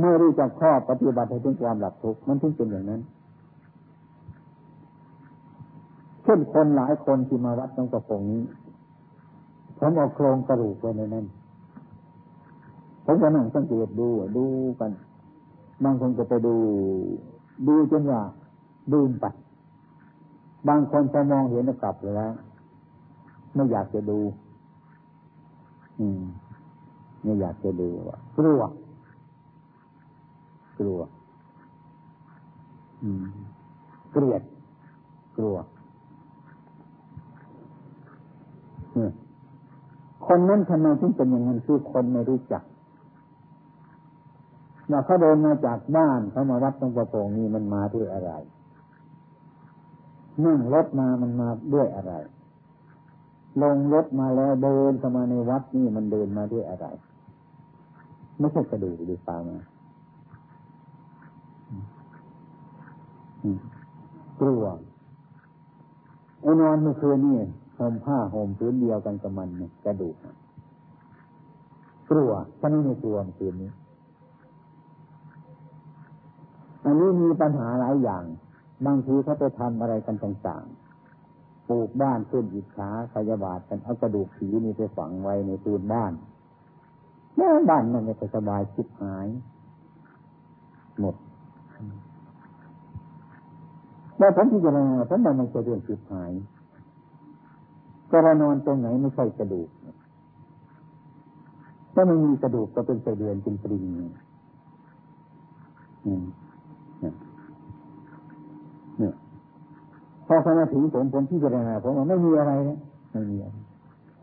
[0.00, 3.00] ไม่รู้จักข้อปฏิบัติให้ถึงความหลับทุกข์มันถึงเป็นอย่างนั้น
[6.24, 8.42] เช่นคนหลายคนที่มาวัดตรงกระพงนี้
[9.78, 11.26] ผมเอาโครงกระดูกไว้ในนั้น
[13.06, 14.44] ผมก็นั่งสังเกตดูดู
[14.80, 14.90] กัน
[15.84, 16.54] บางคนก็ไปดู
[17.66, 18.20] ดูจนว่า
[18.92, 19.26] ดูไป
[20.68, 22.32] บางคนพอมองเห็นกลับแล้ว
[23.54, 24.18] ไม่อยากจะดู
[26.00, 26.22] อืม
[27.22, 28.60] ไม่อยากจะดูว่ากลัว
[30.78, 31.00] กลัว
[33.02, 33.24] อืม
[34.12, 34.42] เกลียด
[35.36, 35.56] กลัว
[40.26, 42.62] คนนั้นทำไมถึงเป็นอย่างนั้นคือคนไม่รู้จัก
[44.90, 48.32] ว่าเขาเดินมาจากบ้านเขามาวัดตรงประโปงนี้มันมาด้วยอะไร
[50.44, 52.12] นั่งรถมามันมาด้วยอะไร
[53.62, 56.86] ลงรถมาแล้วเดินเข้ามาในวัดนี่มันเดินมาด้วยอะไร
[58.38, 59.58] ไม่ใช่กระดูกหรือเปล่ามา
[64.40, 64.64] กลัว
[66.40, 67.38] ไอ้นอนเมื่อคืนนี่
[67.78, 70.16] ห่มผ้าห่มพื้นเดียวกันกับมันเนี่ยกระดูก
[72.10, 73.70] กลัวฉันไม่กลัวเมื่อคืนนี้
[76.86, 78.24] อันนี้มีปัญหาหลายอย่าง
[78.86, 86.12] บางทีเขาไปทำอะไรกันต่างๆ ปลูกบ้านขึ้นอิจฉาพยาบาทกันเอากระดูกผีนี่ไปฝังไว้ในตูนบ้าน
[87.36, 89.26] แม่บ้านมันไม่สบายชิบหาย
[91.00, 91.14] หมด
[94.18, 96.32] แล้วผมที่จะมาทำไมมันจะเรื่องชิบหาย
[98.10, 99.68] ก็เรานอนตรงไหนไม่ใช่กระดูก
[101.94, 103.84] ถ้าไม่มีกระดูกก็เป็นไสเดือนเป็นปริง
[106.06, 106.24] อืม
[108.98, 109.14] เนี่ย
[110.26, 112.78] พอเขามาถึงผมผมที่จะได้ผมว่าไม่มีอะไรนะ
[113.12, 113.56] ไม่มีอะไร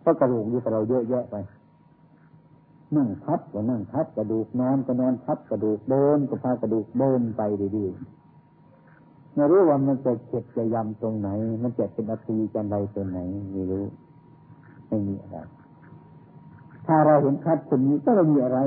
[0.02, 1.36] เพราะกระดูกอยู่กับเราเยอะแยะไป
[2.96, 7.42] นั่งทับก็นั่งทับกระดูกนอนก็นอนทับกระดูกเดินก็พากระดูกเดินไป
[7.76, 11.30] ดีๆไม่รู้ว่ามันจะเจ็บจะยำตรงไหน
[11.62, 13.20] มันจะเป็นอตีจะอะไรตรงไหน
[13.54, 13.86] ไม่รู้
[14.88, 15.38] ไม่มีอะไร
[16.88, 18.60] ถ้าเราเห็นคัดคนนี้ก็ไม่มีอะไร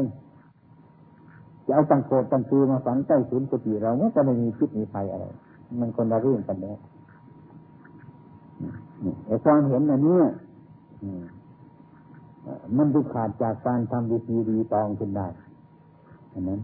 [1.66, 5.24] จะเอาตังโกดตังคือมาฝังใต้ศูนย์สติเราก็ไม่มีพิษมีภัยอะไร
[5.80, 6.78] มันคนละเรื่องกันแล้ว
[9.26, 10.18] ไอ้ความเห็นอันนี้
[12.76, 15.26] มันดูขาดจากการทำวิธีดีตองขึ้นได้
[16.32, 16.60] อันนั้น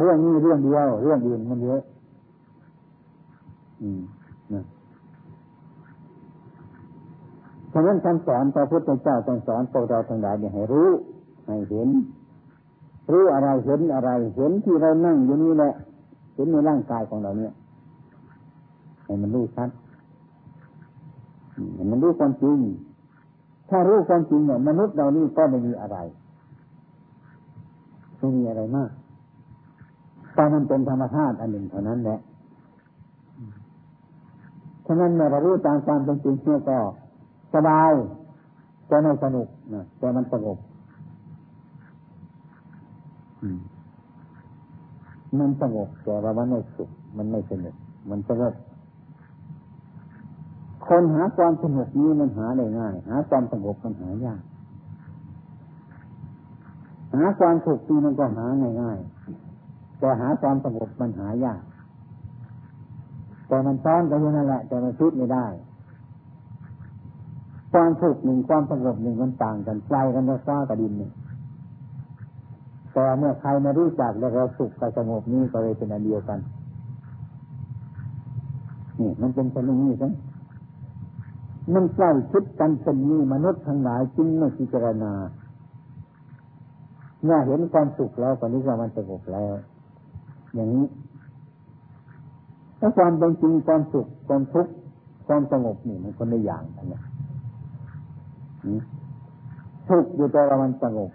[0.00, 1.82] เรื่องนี้เรื่องเดียว เรื่องอื่นมันเยอะ
[3.82, 4.00] อืม
[4.52, 4.64] นะ
[7.72, 10.88] ฉะนั้นคำสอนพระพุทธเจ้าต้องสอนพวกเราทั้งหลายเนี่ยให้รู้
[11.46, 11.88] ให้เห็น
[13.12, 15.72] รู้อะไรเห็นอะไร เห็นที่เรานั่งอยู่นี่แหละ
[16.34, 17.52] เห็นในร่างกายของเราเนี่ย
[19.04, 19.68] ให้มันรู้ชัด
[21.90, 22.58] มันรู้ความจริง
[23.70, 25.96] ถ้ารู้ความจริงเนี่ยมนุษย์เรานี่ก็ไม่มีอะไร
[28.18, 28.90] ไม่มีอะไรมาก
[30.34, 32.18] แต่มันเป็นธรรมชาติอันหนึ่งเท่านั้นแหละ
[34.86, 36.78] ฉะนั้นเมื่อเรารู้ตามความเป็นจริงเนี่ยก็
[37.54, 37.92] สบาย
[38.86, 40.58] แต่ไม่สนุกนะแต่มันสงบ
[45.38, 47.74] มันสงบแต่ว่ามันไม่สุขมันไม่สนุก
[48.10, 48.54] มันสงบ
[50.88, 54.42] คนหาความสงบนี้มันหาได้ง่าย หาความสงบมันหายาก
[57.14, 58.46] หาความสุขนี้มันก็หา
[58.80, 61.60] ง่ายๆแต่หาความสงบมันหายาก
[63.48, 65.46] แต่มันซ้อนกันอยู่นั่นแหละ แต่มันคิดไม่ได้
[67.72, 71.12] ความสุขหนึ่งความสงบหนึ่งมันต่างกันไกลกันจะฟ้ากับดินเนี่ย
[72.92, 76.38] แต่เมื่อใครมารู้จักแล้วเราสุขกับสงบนี้ก็เลยเป็นอันเดียวกัน
[79.00, 80.14] นี่มันเป็นเช่นนี้ใช่ไหม
[81.74, 85.12] มันใกล้คิดกันเป็นนี้มนุษย์ทั้งหลายจึงไม่พิจารณา
[87.22, 89.54] เมื่อเห็นความสุขแล้วตอนนี้ว่ามันสงบแล้ว
[90.54, 90.86] อย่างนี้
[92.80, 94.72] ถ้าความเป็นจริงความสุขความทุกข์
[95.26, 97.02] ความสงบนี่มันคนละอย่างกันเนี่ย
[99.88, 101.10] ทุกอยู่แต่ว่ามันสงบ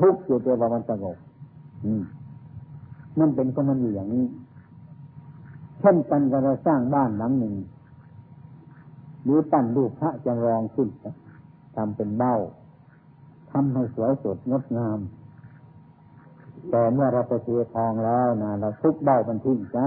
[0.00, 1.16] ทุกข์อยู่แต่ว่ามันสงบ
[3.18, 4.24] มันเป็นก็มันอยู่อย่างนี้
[5.80, 7.54] เช่นกันกับเราสร้างบ้านหลังหนึ่ง
[9.24, 10.88] หรือตั้งรูปพระจำลองขึ้น
[11.76, 12.34] ทำเป็นเบ้า
[13.50, 14.98] ทำให้สวยสดงดงาม
[16.70, 19.86] แต่เมื่อเราไปเททองแล้วนะเราทุบเบ้ามันทิ้งจ้า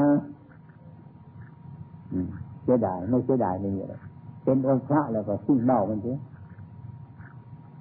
[2.64, 3.96] เสียดายไม่เสียดายไม่มีอะไร
[4.44, 6.18] เป็นองค์พระแล้วก็ทิ้งเบ้ามันเสีย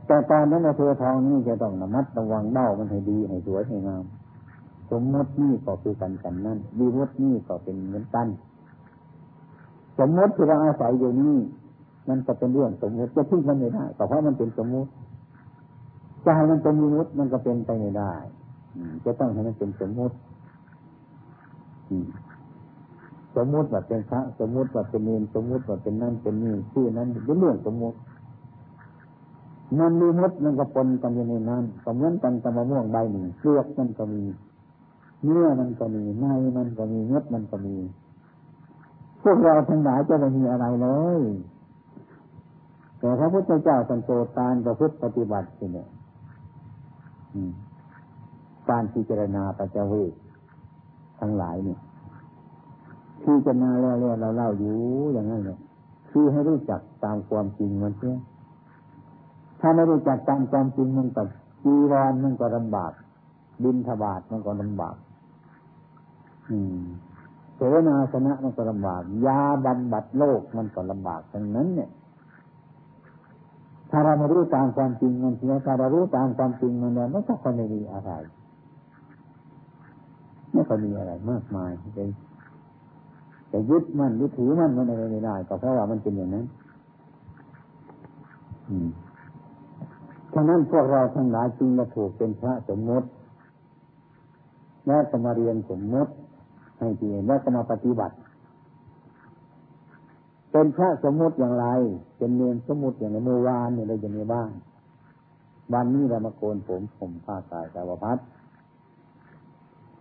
[0.06, 4.04] แต่ตอนนั้นเราเททองนี่จะต้องระมัดระวังเบ้ามันให้ดีให้สวยให้งาม
[4.90, 8.26] สมมตินี่ก็คือกันกันนั่นวิมุตินี่ก็เป็นเหมือนกัน
[9.98, 11.36] สมมติที่เราอาศัยอยู่นี่
[12.08, 14.90] มันก็เป็นเรื่องสมมติจะทิ้งมันไม่ได้เพราะมันเป็นสมมติ
[16.24, 18.12] จะให้มันเป็นวิมุติมันก็เป็นไปไม่ได้
[19.04, 20.16] จะต้องให้มันเป็นสมมติ
[23.36, 27.96] สมมติว่าเป็นพระสมมติว่าเป็นเนรสมมติว่าเป็นนั่นเป็นนี่ชื่อนั้นเป็นเรื่องสมมติ
[29.78, 34.22] มันมีมดมันก็ปนกันอยู่ในนั้นก็เหมือนกันกับมะม่วงใบหนึ่งเปลือกมันก็มี
[35.24, 37.76] เนื้อมันก็มีในมันก็มีเม็ดมันก็มี
[39.28, 41.20] พวกเราทั้งหลายจะไม่มีอะไรเลย
[42.98, 45.88] แต่พระพุทธเจ้าสันโตตานประพฤติปฏิบัติเนี่ย
[48.70, 50.12] การพิจารณาปัจจเวก
[51.20, 51.80] ทั้งหลายเนี่ย
[53.22, 54.76] พิจารณาแล้วเราเล่าอยู่
[55.12, 55.58] อย่างนั้นเนี่ย
[56.10, 58.16] คือให้รู้จักตามความจริงมันเสีย
[59.60, 61.22] ถ้าไม่รู้จักตามความจริงมันก็
[61.62, 62.92] จีรอนมันก็ลำบาก
[63.62, 64.96] บินทบาทมันก็ลำบาก
[66.50, 66.84] อืม
[67.56, 71.90] เสนาสนะมันก็ลำบาก ยาบำบัดโรคมันก็ลำบากทั้งนั้น เนี่ย
[73.90, 78.10] ถ้าเราไม่รู้ตามความจริงมันเสียถ้าเรารู้ตามความจริงมันแล้วไม่ต้องไม่มีอะไร
[80.52, 82.10] ไม่ก็มีอะไรมากมายเลย
[83.48, 86.46] แต่ยึดมันยึดถือมันมันอะไรไม่ได้ก็เพราะว่ามันเป็นอย่างนั้น
[88.68, 88.88] อืม
[90.32, 93.08] ฉะนั้นพวกเราทั้งหลายจึงมาถูกเป็นพระสมมติ
[94.86, 96.12] แล้วก็มาเรียนสมมติ
[96.78, 98.14] ให้ดีแล้วก็มาปฏิบัติ
[100.50, 101.66] เป็นพระสมมติอย่างไร
[102.18, 104.48] เป็นเนรสมมติอย่างในเมื่อวานเนี่ยเราจะมีบ้าง
[105.72, 108.18] วันนี้เรามาโกนผมผมผ้าสายสาวพัด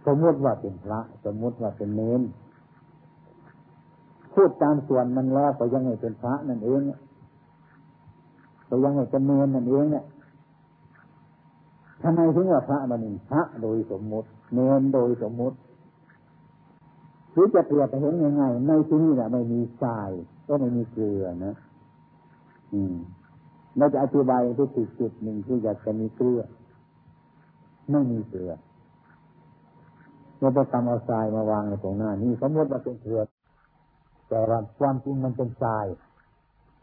[0.05, 2.21] สมมติว่าเป็นพระ สมมติว่าเป็นเนร
[4.33, 6.81] พูดตามส่วนมันแล้วก็ยังไงเป็นพระนั่นเอง
[8.69, 10.05] ก็ยังไงเป็นเนรนั่นเองเนี่ย
[12.01, 15.57] ทำไมถึงว่าพระมันพระโดยสมมติ เนนโดยสมมติ
[17.35, 20.09] หรือจะเปรียบไปเห็นง่ายๆในที่นี้แหละไม่มีทราย
[20.47, 21.55] ก็ไม่มีเกลือนะ
[22.73, 22.95] อืม
[23.77, 26.41] เราจะอธิบายที่จุดจุดหนึ่งที่อยากจะมีเกลือ
[27.91, 28.51] ไม่มีเกลือ
[30.39, 33.21] เราไปทำเอาทรายมาวางในตรงหน้านี่สมมติว่าเป็นเกลือ
[34.27, 34.39] แต่
[34.79, 35.85] ความจริงมันเป็นทราย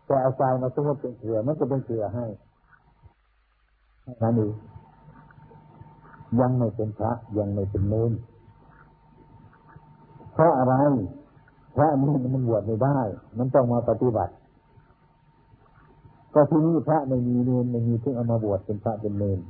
[0.07, 2.27] แต่เอาทรายมาสมมติเป็นเกลือ มันก็เป็นเกลือให้
[4.23, 4.53] นั่นเอง
[6.41, 8.13] ยังไม่เป็นพระยังไม่เป็นเนร
[10.33, 10.75] เพราะอะไร
[11.77, 12.99] พระนี่มันบวชไม่ได้
[13.39, 14.33] มันต้องมาปฏิบัติ
[16.35, 19.41] ก็ที่นี่พระไม่มีเนรไม่มีที่เอามาบวชเป็นพระเป็นเนร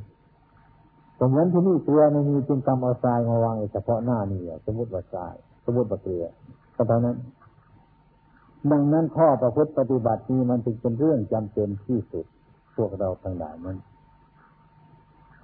[1.21, 6.25] สมมติที่นี่เกลือไม่มีจึงกำเอาทรายมาวางเฉพาะหน้านี่สมมติว่าทราย สมมติว่าเกลือ
[6.77, 7.17] ก็เท่านั้น
[8.71, 12.27] ดังนั้นข้อประพฤติปฏิบัตินี้มันจึงเป็นเรื่องจำเป็นที่สุด
[12.77, 13.79] พวกเราทั้งหลายนั้น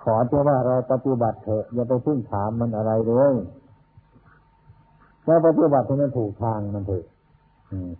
[0.03, 3.35] ขอเจ้าว่าเราปฏิบัติเถอะอย่าไปพึ่งถามมันอะไรเลย
[5.29, 7.05] แล้วปฏิบัติให้มันถูกทางมันเถอะ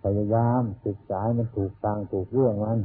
[0.03, 2.79] พยายามศึกษาให้มันถูกทางถูกเรื่องมัน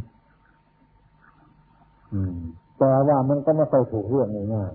[2.79, 4.73] แต่ว่ามันก็ไม่ค่อยถูกเรื่องง่าย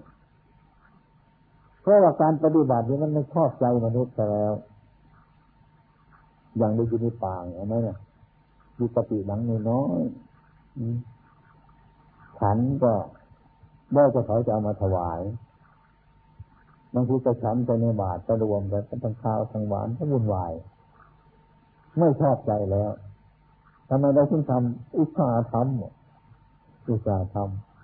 [1.82, 4.54] เพราะว่าการปฏิบัตินี้มันไม่ชอบใจมนุษย์แล้ว
[6.58, 7.98] อย่างได้ยินในป่าเห็นไหมเนี่ย
[8.80, 10.02] มีปฏิบังน้อย
[12.40, 12.92] ฉันก็
[13.94, 15.22] ได้จะเขาจะเอามาถวาย
[16.94, 20.54] บางทีจะฉันไปในบาทจะรวมกันทั้งข้าวทั้งหวานทั้งวุ่นวาย
[22.00, 22.92] ไม่ชอบใจแล้ว
[23.88, 27.38] ทำไมเราถึงทำอุตสาห์ทำอุตสาห์ท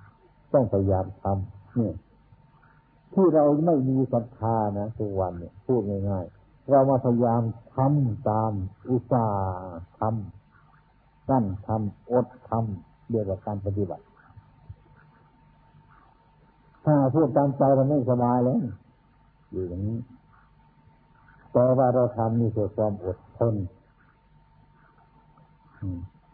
[0.03, 1.95] ำต้องพยายามทำเนี่ย
[3.13, 7.41] ที่เราไม่มีศรัทธานะทุกวันเนี่ยพูดง่ายๆเรามาพยายาม
[7.75, 8.51] ทำตาม
[8.91, 14.05] อุตสาห์ทำกั้นทำอดทำเดียวกับการปฏิบัติ
[16.85, 18.59] ถ้าพูดตามใจมันไม่สบายแล้ว
[19.55, 19.99] อยู่อย่างนี้
[21.53, 23.55] แต่ว่าเราทำนี่เพื่อความอดทน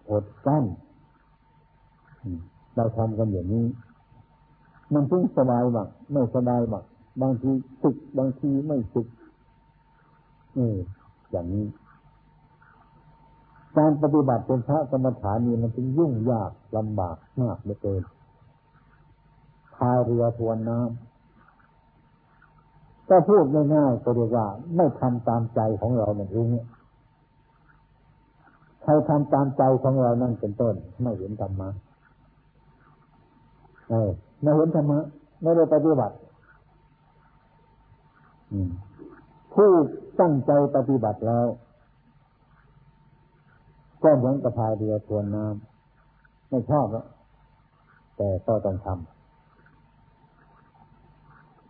[0.09, 0.65] อดกั้น
[2.75, 3.65] เราทำกันอย่างนี้
[4.93, 6.83] มันเพิ่งสบายบ้างไม่สบายบ้าง
[7.21, 9.07] บางทีสึกบางทีไม่สึก
[10.55, 10.77] เออ
[11.31, 11.65] อย่างนี้
[13.77, 18.03] การปฏิบัติเป็นพระกรรมฐานนี่มันจึงยุ่งยากลำบากมากเหลือเกิน
[19.75, 21.10] พายเรือทวนน้ำ
[23.13, 23.45] ก็พูด
[23.75, 26.47] ง่ายๆก็เรียกว่า ไม่ทำตามใจของเราเนี่ยเอง
[28.81, 31.69] ใครทำตามใจของเรานั่นเป็นต้น ไม่เห็นธรรมะ
[33.89, 34.09] เออ
[34.41, 34.99] ไม่เห็นธรรมะ
[35.41, 36.15] ไม่ได้ปฏิบัติ
[39.53, 39.69] ผู้
[40.19, 41.47] ตั้งใจปฏิบัติแล้ว
[44.03, 47.05] ก็เหมือนกับพายเรือทวนน้ำไม่ชอบแล้ว
[48.17, 49.20] แต่ก็ต้องทำ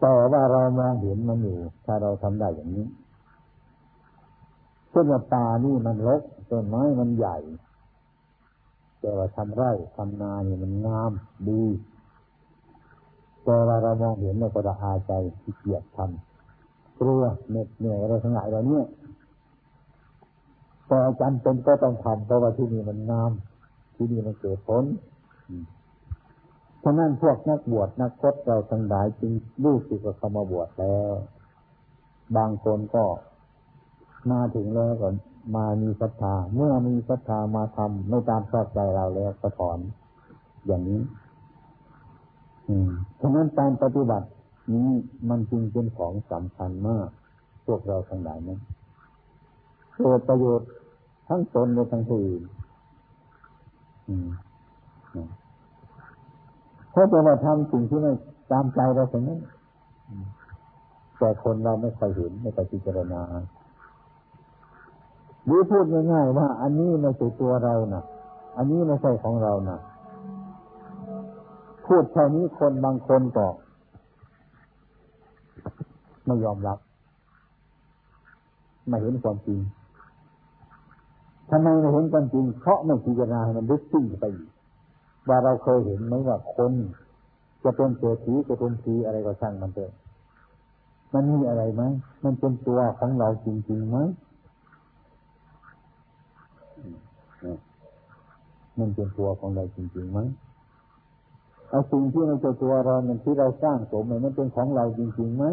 [0.02, 2.86] แต่ว่าเรามองเห็นมันอยู่ ถ้าเราทำได้อย่างนี้
[4.90, 7.38] เช่นว่าป่านี่มันรกต้นไม้มันใหญ่
[9.00, 11.12] แต่ว่าทำไร่ทำนาเนี่ยมันงาม
[11.50, 11.64] ดี
[13.44, 15.12] แต่ว่าเรามองเห็นเราก็ระอาใจ
[15.42, 18.82] ที่เกียดทำกลัวเหน็ดเหนื่อยอะไรทั้งหลายเหล่านี้
[20.88, 23.32] แต่จำเป็นก็ต้องทำเพราะว่าที่นี่มันงาม
[23.96, 24.84] ที่นี่มันเกิดผล
[26.84, 29.32] ฉะนั้นพวกนักบวชนักพจเราทั้งหลายจึง
[29.64, 31.14] รู้สึกว่าเขามาบวชแล้ว
[32.38, 33.04] บางคนก็
[34.32, 35.10] มาถึงแล้วก็
[35.56, 39.80] มามีศรัทธาเมื่อมีศรัทธามาทำไม่ตามชอบใจเราแล้วก็ถอน
[40.66, 41.02] อย่างนี้
[42.68, 42.90] อืม
[43.20, 44.28] ฉะนั้นการปฏิบัติ
[44.74, 44.90] นี้
[45.30, 47.08] มันจึงเป็นของสำคัญมาก
[47.66, 48.60] พวกเราทั้งหลายนั้น
[49.96, 50.70] เกิดประโยชน์
[51.28, 52.44] ทั้งตนและทั้งผู้อื่น
[56.92, 58.14] เพราะจะมาทำสิ่งที่ไม่
[58.52, 59.40] ตามใจเราเท่านั้น
[61.18, 63.22] แต่คนเราไม่ค่อยเห็นไม่ค่อยพิจารณา
[65.46, 68.04] หรือพูดง่ายๆว่า อันนี้ไม่ใช่ตัวเรานะ่ะ
[68.58, 69.80] อันนี้ไม่ใช่ของเรานะ่ะ
[71.86, 73.48] พูดเท่นี้คนบางคนก็
[76.26, 76.78] ไม่ยอมรับ
[78.88, 79.60] ไม่เห็นความจริง
[81.50, 84.51] ทำไมไม่เห็นความจริงเพราะไม่พิจารณาให้มันลึกซึ้งไปอีก
[85.28, 86.74] ว่าเราเคยเห็นไหมว่าคน
[87.64, 89.92] จะเป็นเศรษฐีจะเป็นทีอะไรก็ช่างมันเถอะ
[91.14, 91.84] มันมีอะไรไหม
[92.24, 93.98] มันเป็นตัวของเราจริงๆไหม
[98.80, 100.20] มันเป็นตัวของเราจริงๆไหม
[101.70, 105.46] เอาสิ่งที่มันเป็นตัวเรามันที่เราสร้างสมมันเป็นของเราจริงๆไหม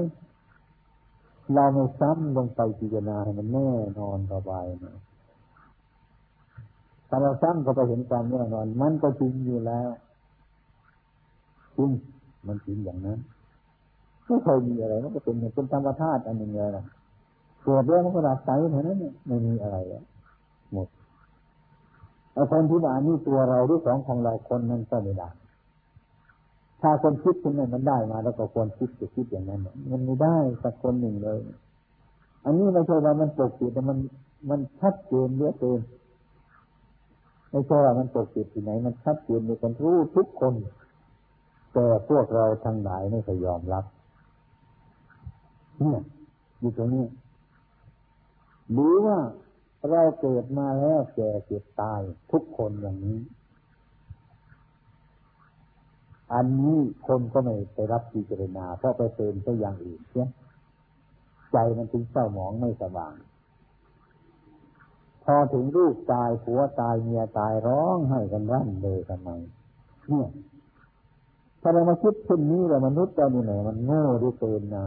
[1.55, 4.97] เราไม่ซ้ำลงไปพิจารณาให้มันแน่นอนสบายนะ
[7.09, 9.88] ถ้าเราสร้างก็ไปเห็นความแน่นอน มันก็จริงอยู่แล้ว
[11.76, 11.91] จริง
[12.47, 13.18] มันจริงอย่างนั้น
[14.24, 16.85] ไม่เคยมีอะไรมันก็เป็นเป็นธรรมธาตุอันหนึ่งเลยนะ
[17.62, 19.76] เกิดเรื่องมันก็ดับไปเท่านั้นเนี่ยไม่มีอะไร
[20.72, 20.89] หมด
[22.33, 25.28] ไอ้คนที่ว่านี่ตัวเราหรือของของเราคนนั้นก็ไม่ได้
[26.80, 29.61] ถ้าคนคิดขึ้นมามันได้มาแล้วก็ควรคิดจะคิดอย่างนั้น
[29.91, 31.39] มันไม่ได้สักคนหนึ่งเลย
[32.45, 33.99] อันนี้ไม่ใช่ว่ามันปกติแต่มัน
[34.51, 35.80] มันชัดเจนเยอะเกิน
[37.51, 40.55] ไม่ใช่ว่ามันตกติดที่ไหน มันชัดเจนมีคนรู้ทุกคน
[41.72, 43.84] แต่พวกเราทั้งหลายไม่เคยยอมรับ
[45.78, 46.01] เนี่ย
[46.59, 47.07] อยู่ตรงนี้
[48.72, 49.18] หรือว่า
[49.90, 52.01] เราเกิดมาแล้วแก่เจ็บตาย
[52.32, 53.18] ทุกคนอย่างนี้
[56.34, 60.26] อันนี้คนก็ไม่ไปรับพิจารณาเพราะไปเติมไปอย่างอื่นเสีย
[61.53, 63.14] ใจมันถึงเศร้าหมองไม่สว่าง
[65.35, 69.31] อถึงลูกตายผัวตายเมียตายร้องให้กันรั่นเลยทำไม
[70.09, 70.29] เนี่ย
[71.61, 74.85] ถ้าเรามาคิดเช่นนี้เรามนุษย์เรานี่ยมันโง่ด้วยเกินนะ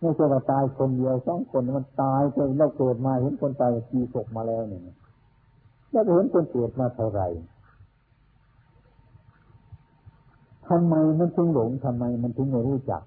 [0.00, 4.82] ไม่ใช่ว่าตายคนเดียวสองคนมันตายไปเราเกิดมาเห็นคนตายกี่ศพมาแล้วเนี่ย
[5.90, 7.28] แล้วเห็นคนเกิดมาเท่าไหร่
[10.68, 13.02] ทำไมมันถึงหลงทำไมมันถึงไม่รู้จัก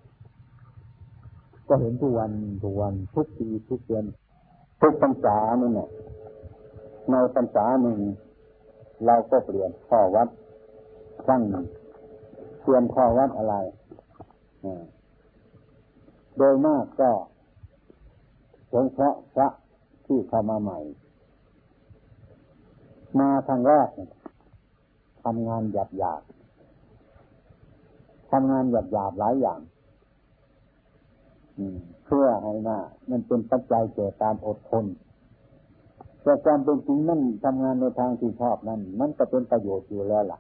[1.68, 2.32] ก็เห็นทุกวัน
[2.64, 4.06] ทุกวันทุกปีทุกเดือน
[4.86, 5.90] ทุกพรรษานี่เนี่ย
[7.10, 8.00] ในพรรษาหนึ่ง
[9.06, 10.28] เราก็เปลี่ยนข้อวัด
[11.26, 11.66] ครั้งหนึ่ง
[12.62, 13.56] เปลี่ยนข้อวัดอะไร
[16.38, 17.12] โดยมากก็
[18.72, 19.48] สงเคราะห์พระ
[20.06, 20.80] ที่เข้ามาใหม่
[23.20, 23.90] มาทางแรก
[25.24, 26.22] ทำงานหยาบหยาบ
[28.32, 29.60] ทำงานหยาบหยาบหลายอย่าง
[32.06, 32.80] เพื่อให้หน้า
[33.10, 34.86] มันเป็นปัจจัยเกิดการอดทน
[36.24, 40.40] แต่ความเป็นจริงนั่นทำงานในทางที่ชอบนั่นมันก็เป็นประโยชน์อยู่แล้วล่ะ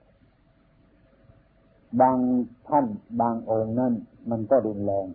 [2.01, 2.17] บาง
[2.67, 2.85] ท่าน
[3.21, 3.93] บางองค์นั่น
[4.29, 5.07] มันก็รุนแรง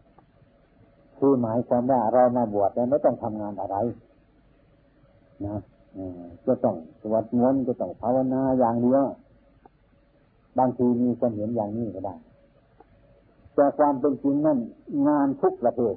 [1.19, 3.77] คือหมายความว่าเรามาบวชแล้วไม่ต้องทำงานอะไร
[5.47, 5.59] นะ
[6.47, 9.05] จะต้องสวดมนต์จะต้องภาวนาอย่างเดียว
[10.59, 12.15] บางทีมีคนเห็นอย่างนี้ก็ได้
[13.55, 14.59] แต่ความเป็นจริงนั่น
[15.09, 15.95] งานทุกประเภท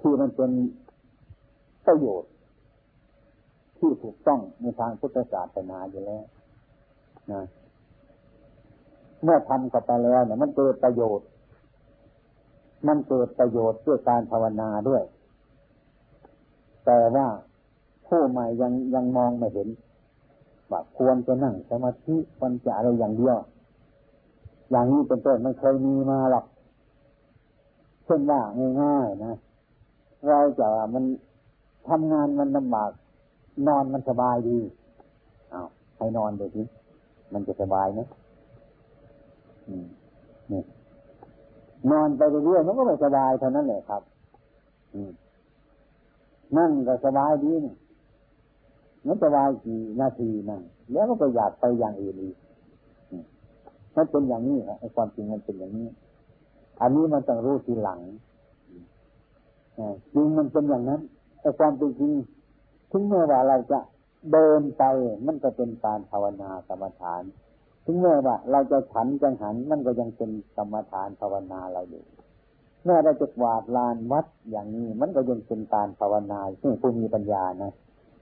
[0.00, 0.50] ที่มันเป็น
[1.86, 2.30] ประโยชน์
[3.78, 6.24] ที่ถูกต้องในทางพุทธศาสนาอยู่แล้ว
[7.32, 7.42] นะ
[9.22, 11.26] เมื่อทำกับไปแล้วเนี่ยมันเกิดประโยชน์
[12.88, 15.02] มันเกิดประโยชน์ด้วยการภาวนาด้วย
[16.86, 17.26] แต่ว่า
[18.06, 19.68] ผู้ใหม่ยังยังมองไม่เห็น
[20.70, 23.36] ว่าควรจะนั่งสมาธิควรจะอะไรอย่างเดียว
[24.70, 26.44] อย่างนี้เป็นต้นมันเคยมีมาหรอก
[28.06, 28.40] เช่นว่า
[28.82, 29.34] ง่ายๆนะ
[30.28, 31.04] เราจะมัน
[31.88, 32.90] ทำงานมันลำบาก
[33.68, 34.58] นอนมันสบายดี
[35.52, 36.66] อ้าวให้นอนเดี๋ยวนี้
[37.32, 38.00] มันจะสบายไหม
[40.52, 40.62] นี่
[41.90, 44.02] นอนไปเรื่อยๆมันก็ไม่สบายเท่านั้นแหละครับ
[46.56, 47.74] นั่งก็สบายดีนี่
[49.06, 52.36] มันสบายกี่นาทีนั่งแล้วก็ไปอยากไปอย่างอื่นอีก
[53.96, 55.86] มันเป็นอย่างนี้ไอ้ความจริงมันเป็นอย่างนี้
[56.80, 58.00] อันนี้มันต้องรู้ทีหลัง
[60.12, 61.00] จริงมันเป็นอย่างนั้น
[61.40, 62.12] แต่ความเป็นจริง
[62.90, 63.78] ถึงแม้ว่าเราจะ
[64.32, 64.84] เดินไป
[65.26, 67.22] มันก็เป็นการภาวนากรรมฐาน
[67.84, 72.04] ถึงแม้ว่าเราจะฉันจังหันมันก็ยังเป็นกรรมฐานภาวนาเราอยู่
[72.84, 77.72] เมื่อเราจะกวาดลานวัดอย่างนี้ มันก็ยังเป็นการภาวนาซึ่งผู้มีปัญญานะ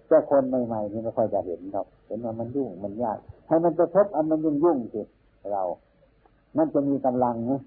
[0.09, 5.03] แต่คนใหม่ๆนี่ไม่ค่อยจะเห็นหรอกเห็นว่ามันยุ่งมันยากให้มันจะทบอันมันยุ่งยุ่งสิ
[5.53, 5.63] เรา
[6.57, 7.61] มันจะมีกำลังนะ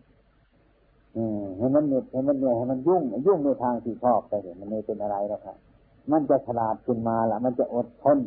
[1.57, 5.57] ให้มันเหน็ดให้มันเหนื่อยให้มันยุ่ง ยุ่งในทางที่ชอบไปเห็นมันไม่เป็นอะไรหรอกครับ
[6.11, 8.19] มันจะฉลาดขึ้นมาละมันจะอดทน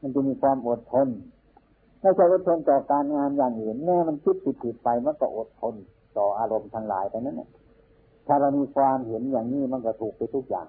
[0.00, 1.08] มันจะมีความอดทน
[2.00, 5.74] ไม่ใช่อดทนต่อการงานอย่างอื่นแม่มันคิดผิดผิดไปมันก็อดทน
[6.18, 7.48] ต่ออารมณ์ทั้งหลายไปนั้นเนี่ย
[8.26, 10.68] ถ้าเรามีความเห็นอย่างนี้มันก็ถูกไปทุกอย่าง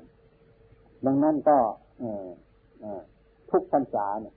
[1.05, 1.57] ดังนั้นก็
[1.99, 3.01] เออ
[3.51, 4.35] ทุกปัญญาเนี่ย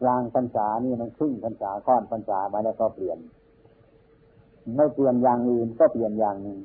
[0.00, 3.18] กลางพรรษานี่มันครึ่งพรรษาค่อนพรรษามาแล้วก็เปลี่ยน
[4.74, 6.58] ไม่เปลี่ยนอย่างอื่นก็เปลี่ยนอย่างหนึ่ง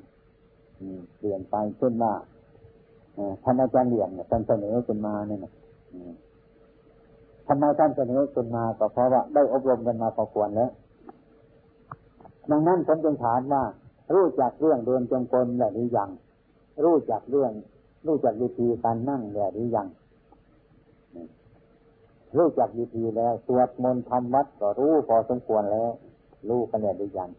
[1.17, 2.13] เปลี่ยนไปเช่นว่า
[3.43, 5.39] ท่านอาจารย์เหลี่ยมท่านเสนอขึ้นมาเนี่ย
[7.47, 10.71] ทำไมท่านเสนอขึ้นมาก็เพราะว่าได้อบรมกันมาพอควรแล้ว
[12.51, 13.63] ดังนั้นผมจึงถามว่า
[14.13, 16.09] รู้จักเรื่องเดินจงกรมแล้วหรือยัง
[16.83, 17.51] รู้จักเรื่อง
[18.07, 19.87] รู้จักวิธีการนั่งแล้วหรือยัง
[22.37, 25.91] รู้จักวิธีแล้วสวดมนต์ทำวัดก็รู้พอสมควรแล้ว
[26.49, 27.29] รู้กันแล้วหรือยัง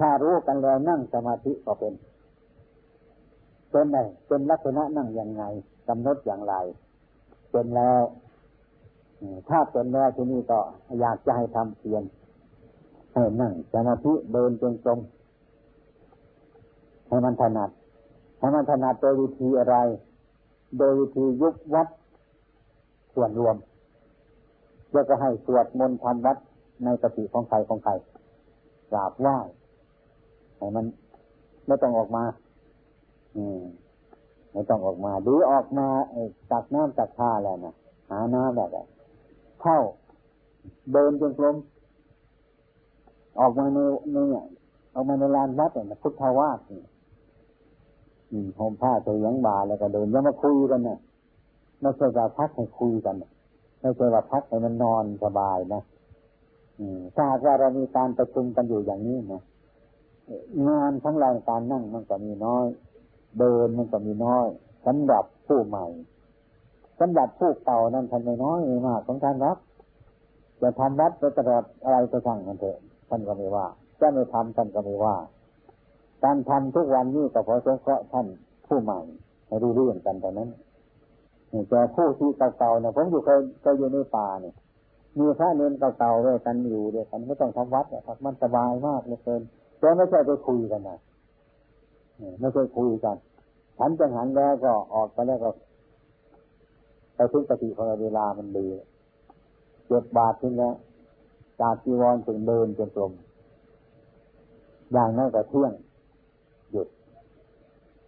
[0.00, 1.94] ถ้ารู้กันแล้วนั่งสมาธิก็เป็น
[3.70, 5.42] เป็นไงเป็นลักษณะนั่งยังไง
[5.88, 6.54] กำหนดอย่างไร
[7.50, 8.00] เป็นแล้ว
[9.48, 10.58] ถ้าเป็นแล้วที่นี่ก็
[11.00, 12.02] อยากจะให้ทำเพียร
[13.14, 14.98] ให้นั่งสมาธิเดินจงกรม
[17.08, 17.70] ให้มันถนัด
[18.38, 19.76] ให้มันถนัดโดยวิธีอะไร
[20.78, 21.88] โดยวิธียุบวัด
[23.14, 23.56] ส่วนรวม
[24.92, 26.36] แล้วก็ให้สวดมนต์ทำวัด
[26.84, 27.92] ในกติของใครของใคร
[28.92, 29.38] กราบไหว้
[30.76, 30.84] มัน
[31.66, 32.24] ไม่ต้องออกมา
[33.36, 33.60] อืม
[34.52, 35.86] ไม่ต้องออกมาหรือออกมา
[36.50, 37.74] ตักน้ำตักท่าแล้วนะ
[38.10, 38.86] หาน้ำแบบ
[39.62, 39.78] เข้า
[40.92, 41.56] เดินจงกรม
[43.40, 43.78] ออกมาใน
[44.12, 44.44] เนี่ย
[44.94, 46.82] ออกมาในลานวัดเนี่ยพุทธวาสนี่
[48.58, 50.98] ห่มผ้าเสียงบาแล้วก็เดินยังมาคุยกันเนี่ย
[51.80, 53.14] ไม่ใช่กาพักให้คุยกัน
[53.80, 55.82] ไม่ใช่ว่าพักให้มันนอนสบายนะ
[57.14, 59.42] ถ้าว่าเรามีการประชุมกันอยู่อย่างนี้นะ
[60.68, 62.66] งานของเราการนั่งมันก็มีน้อย
[63.38, 64.46] เดินมันก็มีน้อย
[64.86, 65.86] สำหรับผู้ใหม่
[67.00, 69.58] สำหรับผู้เก่านั้นท่านไม่น้อยมากของท่านรับ
[70.62, 72.78] จะทำวัดไปตลอดอะไรก็ช่างกันเถอะ
[73.08, 73.66] ท่านก็ไม่ว่า
[74.00, 75.16] จะไม่ทำท่านก็ไม่ว่า
[76.24, 78.26] การทำทุกวันนี้ก็เพราะสงเคราะห์ท่าน
[78.68, 79.00] ผู้ใหม่
[79.46, 80.50] ให้รู้เรื่องกันแต่นั้น
[81.68, 84.54] แต่ผู้ที่เก่าๆเนี่ยผมอยู่เคยเคยอยู่ในป่าเนี่ย
[85.18, 89.42] มีพระเนรเก่าๆด้วยกันอยู่ด้วยกันไม่ต้องทำวัดนะครับมันสบายมากเลยเกิน
[89.80, 90.98] แต่ไม่ใช่ไปคุยกันนะ
[92.40, 93.16] ไม่ใช่คุยกัน
[93.78, 95.50] ฉันจังหันแล้วก็ออกไปแล้วก็
[97.14, 98.66] ไปทุกปฏิของเวลามันดี
[99.86, 100.74] เจ็บบาททิ้งแล้ว
[101.60, 103.12] จากจีวรถึงเดินจนกลม
[104.92, 105.72] อย่างนั้นก็เที่ยง
[106.72, 106.88] หยุด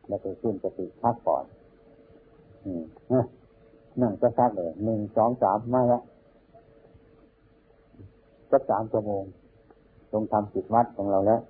[0.08, 1.44] แล้วก็ขึ้นสติพักก่อน
[4.00, 6.00] นั่งจะพักเลยหนึ่งสองสามไม่ละ
[8.50, 9.24] สักสามชั่วโมง
[10.12, 11.40] ลงทำจิตวัดของเราแล้ว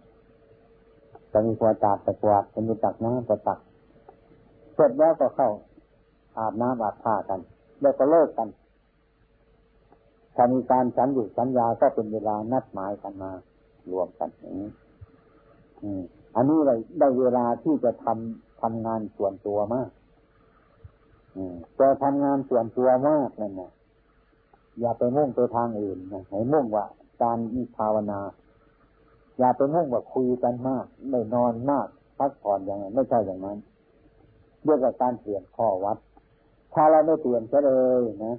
[1.32, 3.58] จะมีควาจาตะกวาดจะมีตักน้ำจะตัก
[4.74, 5.50] เสร็จแล้วก็เข้า
[6.38, 7.40] อาบน้ำอาบผ้ากัน
[7.80, 8.48] แล้วก็เลิกกัน
[10.34, 13.30] ถ้ามีการสัญญุสัญญาก็เป็นเวลานัดหมายกันมา
[13.92, 14.70] รวมกันอย่างนี้
[16.36, 19.88] อันนี้เลยได้เวลาที่จะทำทำงานส่วนตัวมาก
[21.76, 23.72] แต่ทำงานส่วนตัวมากนั่นนะ
[24.80, 26.86] อย่าไปมุ่งไปทางอื่นนะให้มุ่งว่า
[27.22, 27.38] การ
[27.76, 28.20] ภาวนา
[29.38, 31.86] อย่าไปมุ่งว่าคุยกันมากไม่นอนมาก
[32.18, 33.58] พักผ่อนอย่างนั้นไม่ใช่อย่างนั้น
[34.64, 35.98] เรียกว่าการเปลี่ยนข้อวัด
[36.74, 38.34] ถ้าเราไม่เปลี่ยนก็เลยนะ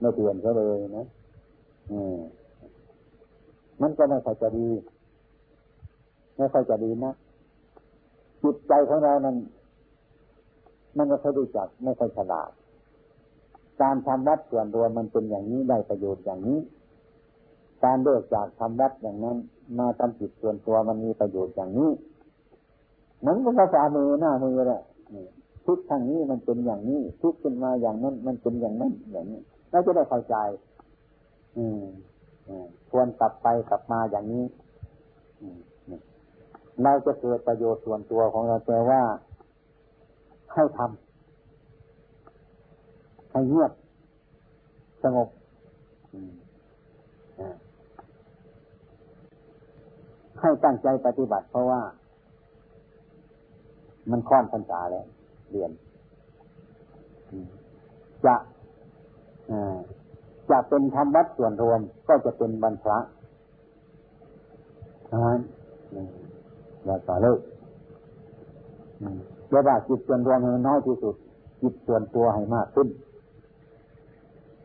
[0.00, 1.06] ไม่เปลี่ยนก็เลยนะ
[3.82, 4.68] มันก็ไม่ค่อยจะดี
[6.36, 7.12] ไม่ค่อยจะดีนะ
[8.42, 9.36] จิตใจของเรานั้น
[10.96, 12.50] มันก็ค่อยรู้จักไม่ค่อยฉลาด
[13.82, 16.58] การทำวัดส่วนรวมมันเป็นอย่างนี้ได้ประโยชน์อย่างนี้
[17.86, 19.36] การเลิกจากทำวัดอย่างนั้น
[19.78, 21.90] มาทำจิตส่วนตัวมันมีประโยชน์อย่างนี้
[23.18, 24.82] เหมือนกับภาษามือหน้ามือแหละ
[25.66, 30.36] ทุกทางนี้มันเป็นอย่างนี้ทุกขึ้นมาอย่างนั้น มันเป็นอย่างนั้นอย่างนี้เราจะได้เข้าใจ
[31.56, 31.82] อืม
[32.90, 34.44] ควรกลับไปกลับมาอย่างนี้
[36.82, 39.02] เราจะเกิดประโยชน์ส่วนตัวของเราแต่ว่า
[40.54, 43.72] ให้ทำให้เงียบ
[45.02, 45.28] สงบ
[50.40, 51.80] ให้ตั้งใจปฏิบัติ เพราะว่า
[54.10, 55.06] มันค่อนพรรษาแล้ว
[55.50, 55.70] เรียน
[58.24, 58.36] จะ
[60.50, 62.98] จะเป็นธรรมวัดส่วนรวม ก็จะเป็นบรรพระ
[65.12, 65.40] นั้น
[66.84, 67.40] แล้วต่อเลิก
[69.50, 71.14] เรียกว่าจิตส่วนรวมให้น้อยที่สุด
[71.62, 72.88] จิตส่วนตัวให้มากขึ้น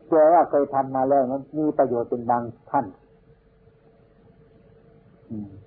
[0.08, 2.86] เจอว่าเคยทำมาแล้วมันมีประโยชน์เป็นบางท่าน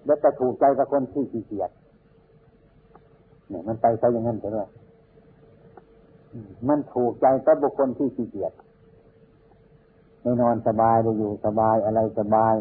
[0.06, 1.72] แล้วจะถูกใจกับคนที่ขี้เกียจ
[3.50, 4.60] เนี่ยมันไปใช่อย่างนั้นใช่ไหม
[6.68, 8.54] มันถูกใจกับบุคคลที่ขี้เกียจ
[10.22, 12.56] ไม่นอนสบายไปอยู่สบายอะไรสบาย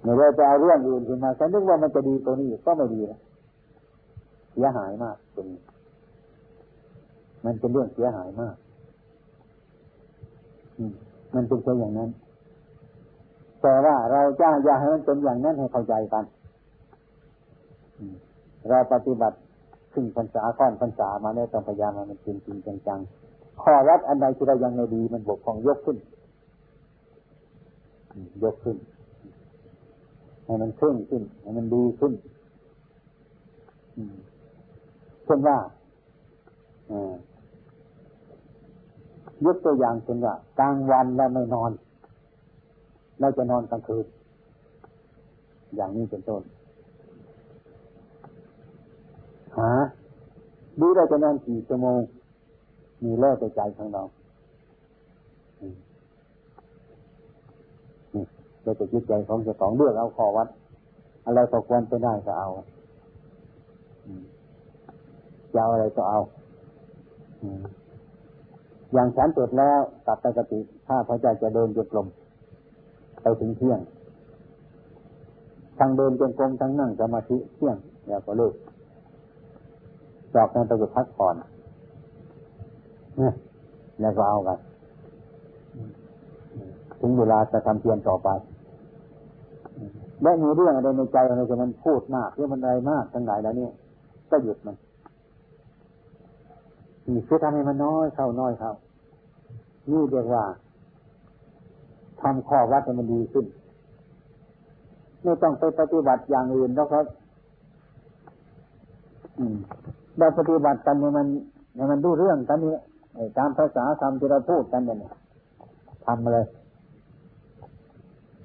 [0.00, 3.20] เมื่อเราจะเอาเรื่องอื่นขึ้นมาฉันนึกว่ามันจะดีตัวนี้ก็ไม่ดีนะ
[4.52, 5.46] เสียหายมากเป็น
[7.44, 8.54] มันเป็นเรื่องเสียหายมาก
[11.34, 12.10] มันเป็นเช่นอย่างนั้น
[13.66, 16.24] แต่ว่าเราจ้าอย่าให้มันเป็นอย่างนั้นให้เข้าใจกัน
[18.68, 19.36] เราปฏิบัติ
[19.92, 25.96] ขึ้นพรรษาก้อนพรรษามาแล้วต้องพยายามมันจริงจริงจังๆข้อวัดอันใดที่เรายังไม่ดีมันบกพร่องยกขึ้น
[28.44, 28.76] ยกขึ้น
[30.44, 32.12] ให้มันขึ้นขึ้นให้มันดีขึ้น
[35.24, 35.56] เช่นว่า
[39.44, 41.72] ยกตัวอย่างเช่นว่ากลางวันเราไม่นอน
[43.20, 44.06] เราจะนอนกลางคืน
[45.76, 46.42] อย่างนี้เป็นต้น
[49.56, 49.70] หา
[50.80, 51.98] ดูเราจะนอนกี่ชั่วโมง
[53.04, 54.02] มีเลิกใจของเรา
[58.62, 60.48] เราจะคิดใจของเจ้าของเลือกเอาขอวัด
[61.26, 62.48] อะไรก็ควรไปได้ก็เอา
[65.52, 66.18] จะเอาอะไรก็เอา
[68.92, 72.06] อย่างฉันตรวจแล้วกลับไปกติถ้าพระเจ้าจะเดินจงกรม
[73.24, 73.80] ไปถึงเที่ยง
[75.78, 77.76] ทั้งเดินจงกรมทั้งนั่งสมาธิเที่ยง
[78.08, 78.54] แล้วก็เลิก
[80.34, 81.34] จอกนั้นไปพักผ่อน
[83.18, 83.34] เนี่ย
[84.00, 84.58] แล้วก็เอากัน
[87.00, 88.28] ถึงเวลาจะทำเพียรต่อไป
[90.22, 93.68] และมีเรื่องอะไรในใจอะไรจะมันพูดมากเรื่องมันอะไรมากทั้งหลายแล้วนี่
[94.30, 94.76] ก็หยุดมัน
[97.14, 98.72] นี่คือทำให้มันน้อยเข้าน้อยเข้า
[99.90, 100.44] นี่เรียกว่า
[102.24, 103.46] ทำข้อวัดให้มันดีขึ้น
[105.22, 107.06] ไม่ต้องไปปฏิบัติอย่างอื่นแล้วครับ
[110.18, 111.26] เราปฏิบัติกันเนี่ยมัน
[111.74, 112.76] เนี่ยมันดูเรื่องกันนี่
[113.38, 115.12] ตามภาษาคำที่เราพูดกันเนี่ย
[116.06, 116.46] ทำเลย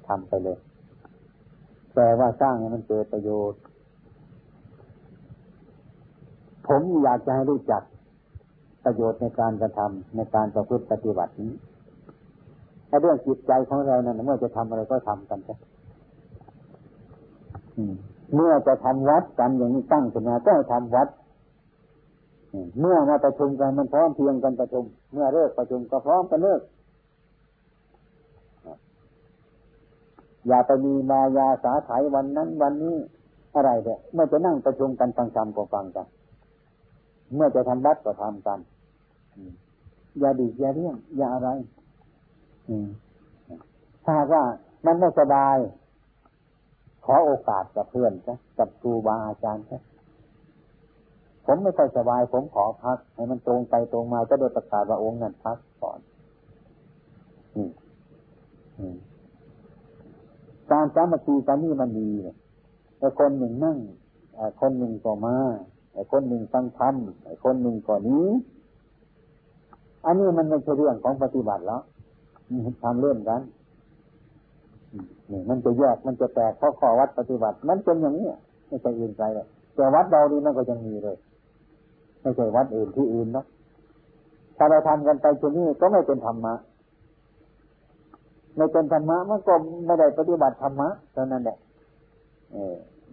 [0.06, 0.58] ทำไปเลย
[1.94, 3.60] แต่ว่าสร้างให้มันเกิดประโยชน์
[6.66, 7.82] ผมอยากจะให้รู้จัก
[8.84, 11.52] ประโยชน์ในการกระทำในการประพฤติปฏิบัตินี้
[12.90, 15.56] ถ้าเรื่องจิตใจของเรานั้นเมื่อจะทำอะไรก็ทำกันใช่
[18.34, 21.08] เมื่อจะทำวัดกันอย่างนี้ตั้งขึ้นมาก็ให้ทำวัด
[22.80, 26.60] เมื่อมาประชุมกันมันพร้อมเพียงกันประชุม เมื่อเลิกประชุมก็พร้อมกันเลิก
[30.48, 32.96] อย่าไปมีมายาสาไถวันนั้นวันนี้
[33.54, 36.06] อะไรเนี่ยเมื่อจะนั่งประชุมกันฟังธรรมก็ฟังกัน
[37.34, 38.58] เมื่อจะทำวัดก็ทำกัน
[40.20, 41.48] อย่าดีอย่าเรี่ยงอย่าอะไร
[44.04, 44.42] ถ้าว่า
[44.86, 45.56] มันไม่สบาย
[47.04, 49.80] ขอโอกาสกับเพื่อนซะกับครูบาอาจารย์ซะ
[51.46, 55.98] ผมไม่ค่อยสบาย ผมขอพัก ให้มันตรงไปตรงมาจะโดยประกาศว่าองค์นั้นพักก่อน
[60.72, 62.10] การสามัคคีกันนี่มันดี
[62.98, 63.78] แต่คนหนึ่งนั่ง
[64.60, 65.36] คนหนึ่งก็มา
[65.92, 66.94] ไอ้คนหนึ่งฟังธรรม
[67.24, 68.26] ไอ้คนหนึ่งก็นี้
[70.04, 71.82] อันนี้มันไม่ใช่เรื่องของปฏิบัติแล้ว
[72.82, 73.40] ทำเรื่องกัน
[75.30, 78.28] นี่มันจะแยกมันจะแตกเพราะข้อวัดปฏิบัติ มันเป็นอย่างนี้
[78.68, 81.16] ไม่ใช่อื่นไกลเลยแต่วัดเรานี่มันก็ยังมีเลย
[82.20, 83.46] ไม่ใช่วัดอื่นที่อื่นเนาะ
[84.56, 86.54] ถ้าเราทำกันไปที่นี่ก็ไม่เป็นธรรมะ
[88.56, 89.54] ไม่เป็นธรรมะมันก็
[89.86, 91.56] ไม่ได้ปฏิบัติธรรมะเท่านั้นแหละ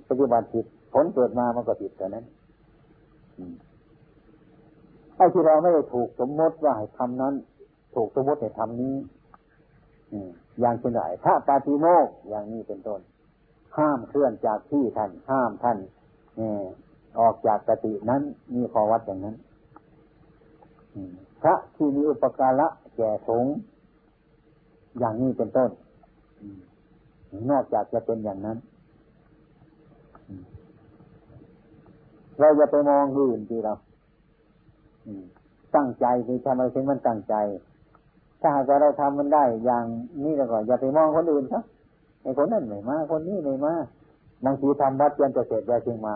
[0.10, 2.26] ปฏิบัติผิดผลเกิดมามันก็ผิดเท่านั้น
[5.16, 7.34] ไอ้ที่เราไม่ได้ถูกสมมติว่าให้ทำนั้น
[7.96, 8.96] ถูกสมมติให้ทำนี้
[10.60, 13.01] อย่างเช่นไรถ้าปาติโมกอย่างนี้เป็นต้น
[13.78, 15.78] ห้ามเคลื่อนจากที่ท่าน ห้ามท่าน
[17.20, 18.22] ออกจากกตินั้น
[18.55, 19.36] มีข้อวัดอย่างนั้น
[21.41, 23.45] พระที่มีอุปการะแก่สง
[24.99, 25.70] อย่างนี้เป็นต้น
[27.51, 28.58] นอกจากจะเป็นอย่างนั้น
[32.39, 33.74] เราจะไปมองอื่นที่เรา
[35.76, 37.36] ตั้งใจคือทำอะไรถึงมันตั้งใจ
[38.42, 39.86] ถ้าหากเราทำมันได้อย่าง
[40.24, 41.64] นี้แล้วก็อย่าไปมองคนอื่นครับ
[42.22, 43.74] ไอ้คนนั้นไม่มา คนนี้ไม่มา
[44.46, 46.16] บางทีทำวัดจนจะเสร็จแล้วจึงมา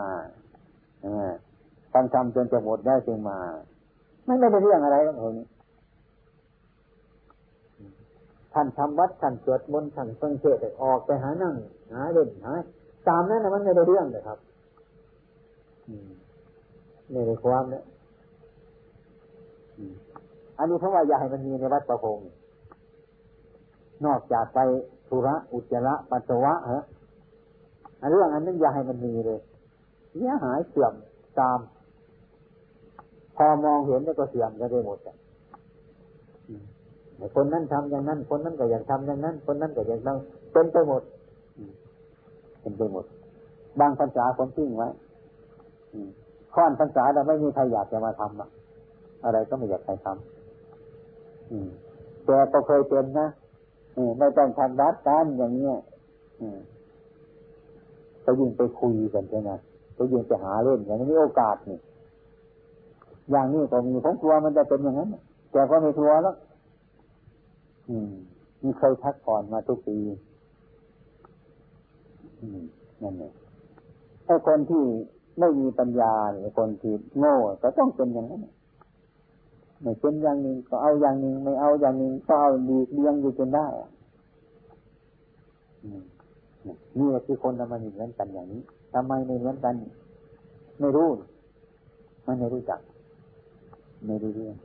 [1.92, 3.38] ทำทำจนจะหมดได้จึงมา
[4.26, 5.46] ไม่ได้เป็นเรื่องอะไรหรอกคนนี้
[8.52, 11.54] ท่านทำวัดท่านสวดมนต์ท่านฟังเทศออกไปหานั่ง
[11.92, 12.52] หาเล่นหา
[13.08, 14.38] ตามนั้นนะมันไม่ได้เรื่องเลยครับ
[17.10, 17.82] ในในความเนี่ย
[20.62, 22.18] อันนี้เพราะว่าอยากให้มันมีในวัดประพง
[24.04, 24.58] นอกจากไป
[25.08, 26.84] ธุระอุจจาระปัสสาวะฮะ
[28.00, 29.40] อันเรื่องอันนั้นอยากให้มันมีเลย
[30.10, 30.94] เสียหายเสื่อม
[31.40, 31.58] ตาม
[33.36, 35.16] พอมองเห็นแล้วก็เสื่อมก็ได้หมดอะ
[37.36, 40.18] คนนั้นทำอย่างนั้น คนนั้นก็อยากทำอย่างนั้น คนนั้นก็อยากต้อง
[40.52, 41.02] เป็นไปหมด
[42.60, 43.04] เป็นไปหมด
[43.80, 44.88] บางภาษาคนทิ้งไว้
[46.54, 48.48] ข้อนภาษาเราไม่มีใครอยากจะมาทำอะ
[49.24, 50.41] อะไรก็ไม่อยากใครทำ
[52.24, 53.28] แต่ก็เคยเป็นนะ
[54.18, 55.76] ไม่ต้องทำรัดกันอย่างเนี้ย
[58.24, 59.50] ก็ยิ่งไปคุยกันใช่ไหม
[59.96, 61.78] ก็ยิ่งไปหาเล่นอย่างนี้โอกาสนี่
[63.30, 65.08] อย่างนี้ก็มีผมกลัวมันจะเป็นอย่างนั้น
[65.52, 66.36] แต่ก็ไม่กลัวแล้ว
[67.88, 68.12] อืม
[68.62, 69.98] มีเคยพักผ่อนมาทุกปี
[73.02, 73.32] นั่นเอง
[74.24, 74.84] ไอ้คนที่
[75.38, 78.40] ไม่มีปัญญาหรือคนที่โง่ก็ต้องเป็นอย่างนั้น
[79.82, 83.66] ไม่เป็นอย่างหนึ่งก็เอาอย่างหนึ่ง ไม่เอาอย่างหนึ่งก็เอาดีเลี้ยงอยู่จนได้
[86.98, 88.62] นี่คือคนทำไมเหมือนกันอย่างนี้
[88.94, 89.74] ทำไมไม่เหมือนกัน
[90.80, 91.08] ไม่รู้
[92.26, 92.80] มันไม่รู้จัก
[94.06, 94.56] ไม่รู้เรื่อง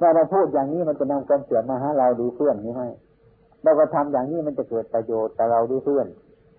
[0.00, 2.88] ถ้าเราพูดอย่างนี้มันจะนำความเสื่อมมาหาเราดูเพื่อนนี้ให้
[3.62, 6.06] เราก็ทำอย่างนี้มันจะเกิดประโยชน์แต่เราดูเพื่อน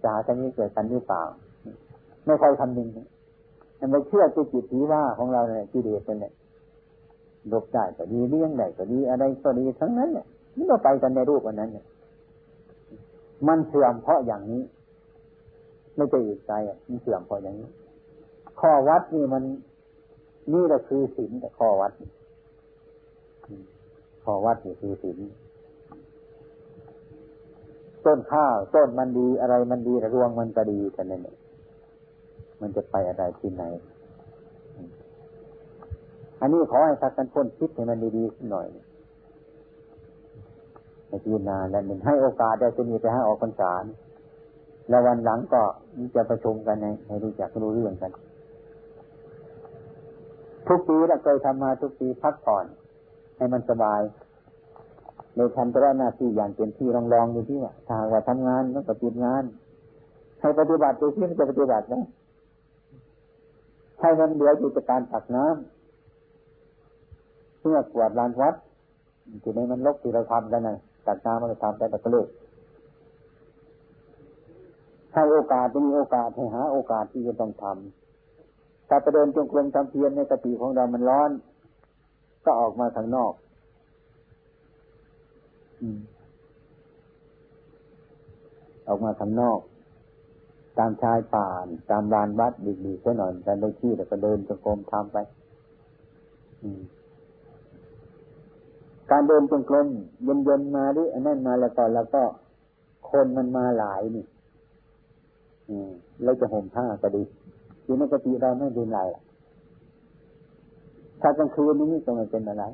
[0.01, 1.24] จะหาทางนี้เกิดกันหรือเปล่า
[2.26, 2.88] ไม่ค่อยคำนึง
[3.80, 6.34] มันไม่เชื่อจิตจิตทีว่าของเราเนี่ยที่เดียเป็นเนี่ย
[7.51, 10.25] ลบได้ก็ดีเลี้ยงได้ก็ดีอะไรก็ดีทั้งนั้นเนี่ย
[10.57, 11.85] นี่เราไปกันในรูปวันนั้นเนี่ย
[13.47, 14.61] มันเสื่อมเพราะอย่างนี้
[15.95, 17.69] ไม่ใจะอีกใจอะมันเสื่อมเพราะอย่างนี้
[18.59, 19.43] ข้อวัดนี่มัน
[20.53, 21.91] นี่แหละคือศีลแต่ข้อวัด
[24.23, 25.17] ข้อวัดนี่คือศีล
[28.05, 31.37] ต้นข้าวต้นมันดีอะไรมันดีรวงมันก็ดีกันนั่นเอง
[32.61, 33.63] มันจะไปอะไรที่ไหน
[36.43, 38.67] อันนี้ขอให้ทักกันพ้นคิดให้มันดีๆหน่อย
[41.09, 43.71] พิจารณานแล้วหนึ่งให้โอกาสได้จะมีไปให้ออกพรรษา
[44.89, 45.61] แล้ววันหลังก็
[46.15, 48.11] จะประชุมกันในให้รู้จักรู้เรื่องกัน
[50.67, 52.65] ทุกปีเราเคยทำมาทุกปีพักผ่อน
[53.37, 54.01] ให้มันสบาย
[55.35, 59.43] ในทำแต่หน้าที่อย่างเต็มที่ลองลองดูที่ว่าถ้าว่าทำงานแล้วก็ปิดงาน
[60.41, 62.05] ให้ปฏิบัติดูที่มันจะปฏิบัตินะ
[64.01, 65.72] ให้มันเหลืออยู่จากการตักน้ำ
[67.64, 68.55] เพื่อกวาดลานวัด
[69.43, 72.28] ที่ในมันลกที่เราทำกันนะตักน้ำมันทำแต่ตะกลิก
[75.14, 81.32] ให้โอกาสมีโอกาสให้หา โอกาสที่จะต้องทำถ้าประเดินจงกรมทำเพียรในกติของเรามันร้อน
[82.45, 83.34] ก็ออกมาข้างนอก
[88.88, 89.59] ออกมาข้างนอก
[90.78, 92.53] ตามชายป่านตามลานวัด
[92.86, 95.18] ดีๆแค่หน่อยกันได้ที่แล้วก็เดินจงกรมทำไป
[99.12, 99.88] การเดินจงกรม
[100.24, 102.24] เย็นๆมาดิอันนั้นมาแล้วก็แล้วก็
[103.10, 104.26] คนมันมาหลายนี่
[106.24, 107.24] เราจะห่มผ้าก็ดี
[107.84, 108.99] อยู่ในกติเราไม่ดูไร
[111.22, 112.66] ถ้ากลางคืนนี้ก็ไม่เป็นอะไร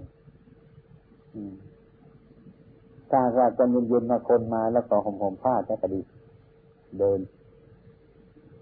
[3.10, 6.02] ถ้าว่าตอนเย็นๆมาคนมาแล้วก็ห่มห่มผ้าก็ดี
[7.00, 7.20] เดิน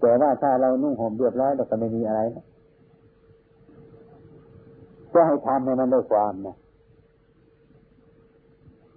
[0.00, 2.44] แต่ว่าถ้าเรานุ่งห่มเรียบร้อยเราก็ไม่มีอะไรนะ
[5.12, 6.56] ก็ให้ทำให้มันได้ความนะ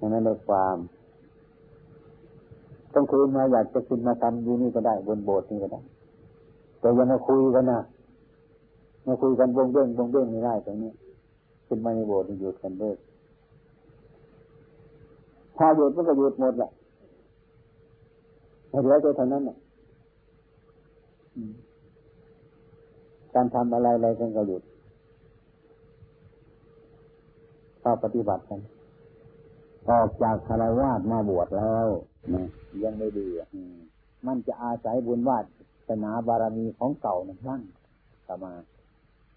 [0.01, 0.77] ให้มันได้ความ
[2.93, 5.81] ต้องคืนมาอยากจะขึ้นมาทำอยู่นี่ก็ได้บนโบสถ์นี่ก็ได้
[6.79, 7.79] แต่ยังมาคุยกันนะ
[9.07, 10.91] มาคุยกันวงเบ้งวงเบ้งไม่ได้ตรงนี้
[11.67, 12.97] ขึ้นมาในโบสถ์หยุดกันเลิก
[15.57, 16.69] ถ้าหยุดมันก็หยุดหมดแหละ
[18.69, 19.57] เหลือแต่เท่านั้นน่ะ
[23.33, 24.63] การทำอะไรอะไรกันก็หยุด
[27.81, 28.59] เข้าปฏิบัติกัน
[29.89, 31.87] ออกจากคารวาสมาบวชแล้ว
[32.33, 32.47] นะ
[32.83, 33.47] ยังไม่ดีอะ
[34.27, 35.39] มันจะอาศัยบุญวา
[35.89, 37.61] สนาบารมีของเก่านั่นทั้ง
[38.27, 38.53] สมา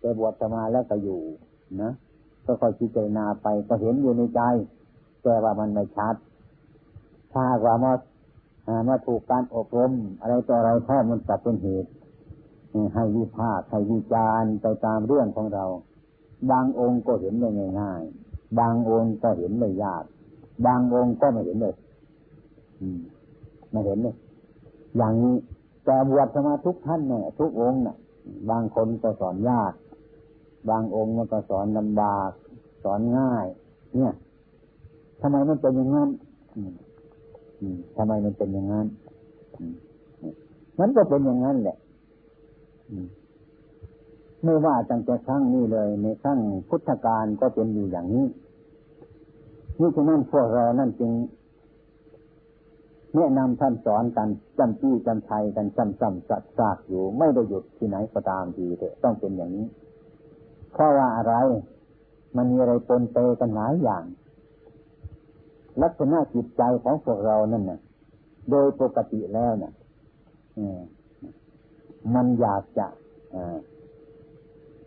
[0.00, 1.20] แต่บวชมาแล้วก็อยู่
[1.82, 1.92] นะ
[2.44, 4.40] ก็คอยพิจารณาไปก็เห็นอยู่ในใจ
[5.22, 6.14] แต่ว่ามันไม่ชัด
[7.32, 7.92] ถ้าว่ามา
[8.88, 11.90] มาถูกการอบรม อะไรต่ออะไรแท้มันจะเป็นเหตุ
[12.94, 15.64] ให้วิพากษ์ให้วิจารณ์ไปตามเรื่องของเรา
[16.50, 17.48] บางองค์ก็เห็นได้
[17.80, 20.04] ง่าย ๆ บางองค์ก็เห็นได้ยาก
[20.66, 21.74] บางองค์ก็ไม่เห็นเลย
[23.70, 24.16] ไม่เห็นเลย
[24.96, 25.36] อย่างนี้
[25.84, 27.96] แต่บวชมาทุกท่านเนี่ยทุกองค์เนี่ย
[28.50, 29.72] บางคนก็สอนยาก
[30.70, 32.30] บางองค์มันก็สอนลำบาก
[32.84, 33.46] สอนง่าย
[33.96, 34.12] เนี่ย
[35.20, 36.10] ทำไมมันเป็นอย่างนั้น
[37.96, 38.86] ทำไมมันเป็นอย่างนั้น
[40.78, 41.76] มันก็เป็นอย่างนั้นแหละ
[44.42, 46.38] ไม่ว่าตั้งแต่ครั้งนี้เลย ในครั้ง
[46.68, 48.24] พุทธกาลก็เป็นอยู่อย่างนี้
[49.80, 51.12] นี่ฉะนั้นพวกเรานั่นจึง
[53.16, 59.66] แนะนำท่านสอนกันจำจี้จำชัยกันจำจำสัดซากอยู่ ไม่ได้หยุดที่ไหนก็ตามทีเถอะต้องเป็นอย่างนี้
[60.72, 61.34] เพราะว่าอะไร
[62.36, 64.04] มันมีอะไรปนเปกันหลายอย่าง
[65.82, 67.80] ลักษณะจิตใจของพวกเรานั่นน่ะ
[68.50, 69.72] โดยปกติแล้วน่ะ
[72.14, 72.86] มันอยากจะ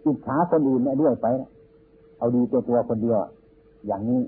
[0.05, 1.27] อิจฉาคนอื่นเนี่ยด้วยไป
[2.17, 3.17] เอาดีตัวตัวคนเดียว
[3.87, 4.21] อย่างนี้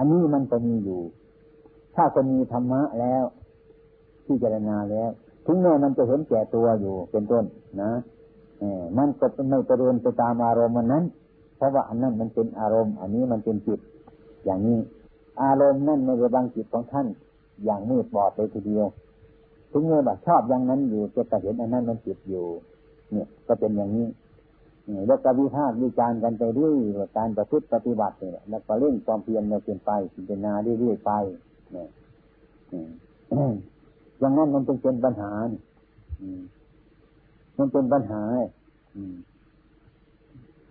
[0.00, 1.00] อันนี้มันก็มีอยู่
[1.94, 3.24] ถ้าคนมีธรรมะแล้ว
[4.26, 5.10] พิจรณาแล้ว
[5.46, 7.44] ถึงแม้มันจะเห็นแก่ตัวอยู่เป็นต้น
[7.82, 7.92] นะ
[8.58, 11.04] เออมันก็ไม่เจริญไปตามอารมณ์มันนั้น
[11.56, 13.80] เพราะว่าอันนั้นมันเป็นอารมณ์ อันนี้มันเป็นจิต
[14.44, 14.78] อย่างนี้
[15.42, 17.06] อารมณ์นั่นในระบังจิตของท่าน
[17.64, 18.86] อย่างมืดบอดเลยทีเดียว
[19.72, 22.44] ถึงแม้ว่าชอบอย่างนั้นอยู่จะเห็นอันนั้นมันจิตอยู่
[23.12, 24.06] เนี่ย ก็เป็นอย่างนี้
[25.08, 26.72] แล้วก็วิพากษ์วิจารณ์กันไปเรื่อ
[27.06, 31.12] ยการประพฤติปฏิบัติเนี่ยแล้วก็เร่งความเพียรเนี่ยเป็นไปพิจารณาเรื่อยๆไป
[31.72, 31.88] เนี่ย
[34.18, 35.32] อย่างนั้นมันเป็นเป็นปัญหา
[37.58, 38.22] มันเป็นปัญหา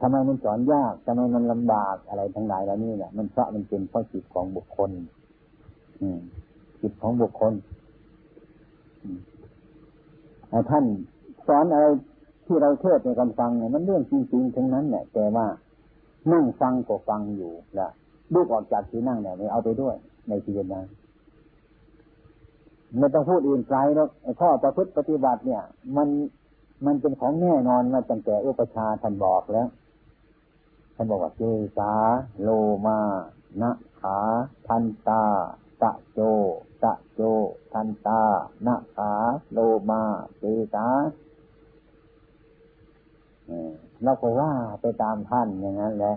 [0.02, 4.92] ทำไมมันสอนยากทำไมมันลำบากอะไรทั้งหลายแล้วนี่เนี่ยมันเพราะมันเป็นเพราะจิตของบุคคล
[6.82, 7.54] จิตของบุคคล
[10.70, 10.84] ท่าน
[11.48, 11.86] สอนอะไร
[12.52, 15.48] ที่เราเทศในการฟังเนี่ยมันเรื่องจริงๆทั้งนั้นแหละแต่ว่า
[16.32, 17.90] นั่งฟังก็ฟังอยู่ละ
[18.34, 19.96] ลูกออกจากที่นั่งเนี่ยเอาไปด้วย
[20.28, 20.88] ในที่นาน
[22.98, 24.08] ไม่ต้องพูดอื่นไกลแล้ว
[24.40, 25.64] ข้อประพฤติปฏิบัติเนี่ย
[25.98, 26.08] มัน
[26.86, 29.68] มันเป็นของแน่นอนมาตั้งแต่อุปชาท่านบอกแล้ว
[30.96, 31.42] ท่านบอกว่าเจ
[31.78, 31.92] สา
[32.42, 32.50] โล
[32.86, 33.00] มา
[33.62, 33.72] นะ
[34.02, 34.18] ขา
[34.68, 35.24] ทันตา
[35.82, 36.20] ตะโจ
[36.84, 37.22] ตะโจ
[37.74, 38.22] ทันตา
[38.68, 39.12] นะขา
[39.52, 40.02] โลมา
[40.40, 40.44] เจ
[40.74, 40.86] สา
[44.04, 46.16] เราก็ว่าไปตามท่านอย่างนั้นแหละ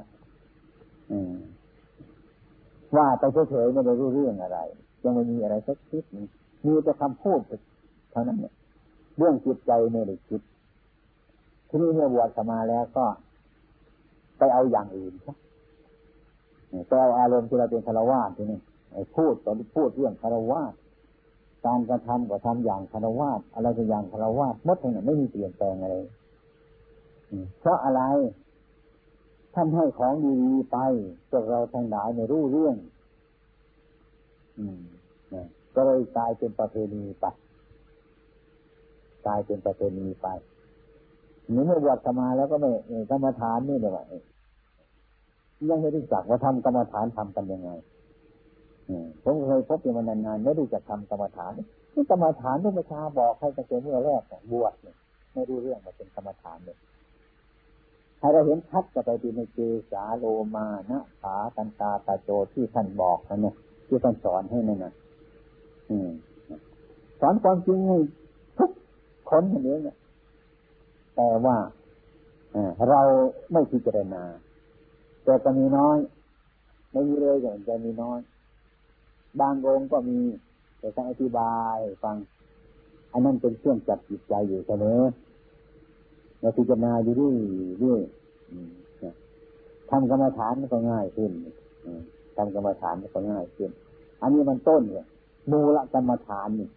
[2.96, 4.58] ว่าไปเฉยๆไม่ได้รู้เรื่องอะไร
[5.02, 6.04] ยังไม่มีอะไรสักคิด
[6.66, 7.40] มีแต่คำพูด
[8.10, 8.54] เท่านั้นเนี่ย
[9.18, 10.40] เรื่องจิตใจไม่ได้คิด
[11.68, 13.04] ทีนี้เมื่อบวชมาแล้วก็
[14.38, 15.36] ไปเอาอย่างอื่นครับ
[16.88, 18.58] ไปเอาอารมณ์ที่เราเป็นคารวะทีนี้
[19.16, 20.60] พูดตอนพูดเรื่องคารวะ
[21.66, 25.94] การกระทำก็ทำอย่างคารวะอะไรก็อย่างคารวะมดทั้งนั้นไม่มีเปลี่ยนแปลงอะไร
[27.60, 28.02] เพราะอะไร
[29.54, 30.78] ท่านให้ของดีๆไป
[31.30, 32.76] พวกเราทั้งหลายไม่รู้เรื่อง
[35.74, 37.24] ก็เลยกลายเป็นประเพณีไป
[39.26, 40.28] กลายเป็นประเพณีไป
[41.50, 42.70] หนี่เมื่อบวชมาแล้วก็ไม่
[43.10, 43.98] กรรมฐานนี่เดี๋ยว
[45.68, 47.70] ยังไม่รู้จักว่าทำกรรมฐานทำกันยังไง
[49.24, 51.52] ผมเคยพบอยู่มานานๆไม่รู้จักทำกรรมฐาน
[51.94, 54.22] นี่กรรมฐานที่พระชาบอกให้ตั้งแต่เมื่อแรก
[54.52, 54.96] บวชเนี่ย
[55.32, 56.78] ไม่รู้เรื่องมาเป็นกรรมฐานเลย
[58.22, 59.58] ให้เราเห็นชัดจะไปดูในเจ
[59.92, 60.24] สาโล
[60.56, 63.54] มานะขาตันตาตาโจที่ท่านบอกนั่นเนี่ย
[63.86, 64.92] ที่ท่านสอนให้นั่นนะ
[67.20, 67.98] สอนความจริงให้
[68.58, 68.70] ทุก
[69.30, 69.96] คนอย่างนี้เนี่ย
[71.16, 71.56] แต่ว่า
[72.88, 73.00] เรา
[73.52, 74.22] ไม่พิจารณา
[75.24, 75.98] แต่ก็มีน้อย
[76.92, 78.18] ไม่มีเลยอย่างจะมีน้อย
[79.40, 80.18] บางองค์ก็มี
[80.78, 82.16] แต่ต้องอธิบายฟัง
[83.12, 85.00] อันนั้นเป็นเครื่องจับจิตใจอยู่เสมอ
[86.42, 87.34] เราพิจารณาอยู่ด้วย
[87.84, 88.00] ด้วย
[89.90, 91.30] ทำกรรมฐานมันก็ง่ายขึ้น
[92.36, 93.70] ทำกรรมฐานมันก็ง่ายขึ้น
[94.22, 95.06] อันนี้มันต้นเนี่ย
[95.50, 96.68] มูลกรรมฐานนี่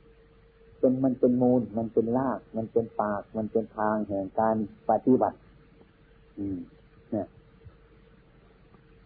[0.79, 4.55] เป็นมันเป็นมูล มันเป็นราก มันเป็นปาก มันเป็นทางแห่งการ
[4.89, 5.37] ปฏิบัติ
[6.37, 6.57] อืม
[7.11, 7.27] เนี่ย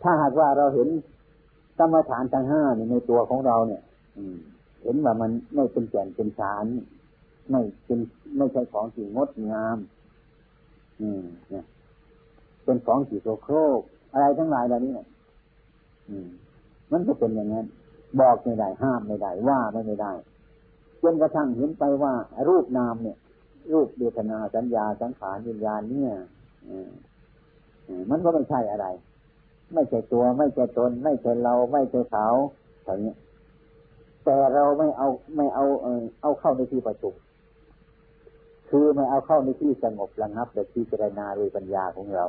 [0.01, 0.87] ถ้าหากว่าเราเห็น
[1.79, 3.81] กรรมฐานทั้งห้าในตัวของเราเนี่ย
[4.17, 4.37] อืม
[4.83, 6.65] เห็นว่ามันไม่เป็นแก่นเป็นชาน
[7.49, 7.99] ไม่เป็น
[8.37, 9.77] ไม่ใช่ของสิ่งงดงาม
[11.01, 11.65] อืมเนี่ย
[12.63, 13.79] เป็นของสีโซโครก
[14.13, 15.07] อะไรทั้งหลายเหล่านี้เนี่ย
[16.09, 16.29] อืม
[16.91, 17.65] มันก็เป็นอย่างนั้น
[18.19, 20.13] บอกไม่ได้ห้ามไม่ได้ว่าไม่ได้
[21.01, 22.13] จนกระทั่งเห็นไปว่า
[22.47, 23.17] รูปนามเนี่ย
[23.73, 26.13] รูปเดชนาสัญญาสังขารวิญญาณเนี่ย
[28.09, 28.87] มันก็ไม่ใช่อะไร
[29.73, 32.27] ไม่ใช่ตัว ไม่ใช่ตน ไม่ใช่เรา ไม่ใช่เขา
[32.83, 33.13] อย่างนี้
[34.23, 37.13] แต่เราไม่เอาไม่เอาเออเอาเข้าในที่ประชุม
[38.69, 42.25] คือไม่เอาเข้าในที่สงบระงับแต่ที่เจรณาโดยปัญญาของเรา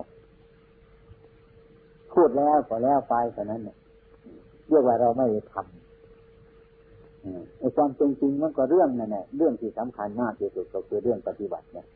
[2.13, 3.77] พูดแล้วก็แล้วไปเท่านั้นเนี่ย
[4.69, 11.87] เรียกว่าเราไม่ทำไอ้ความจริงจริงมันก็เรื่องนั่นแหละเรื่องที่สำคัญมากที่สุดก็คือเรื่องปฏิบัติเนี่ย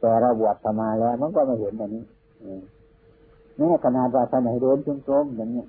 [0.00, 2.04] แต่เราบวชมาแล้วมันก็ไม่เห็นอย่างนี้
[3.56, 5.64] แม้ขนาดว่าท่านให้เดินจงกรมอย่างนี้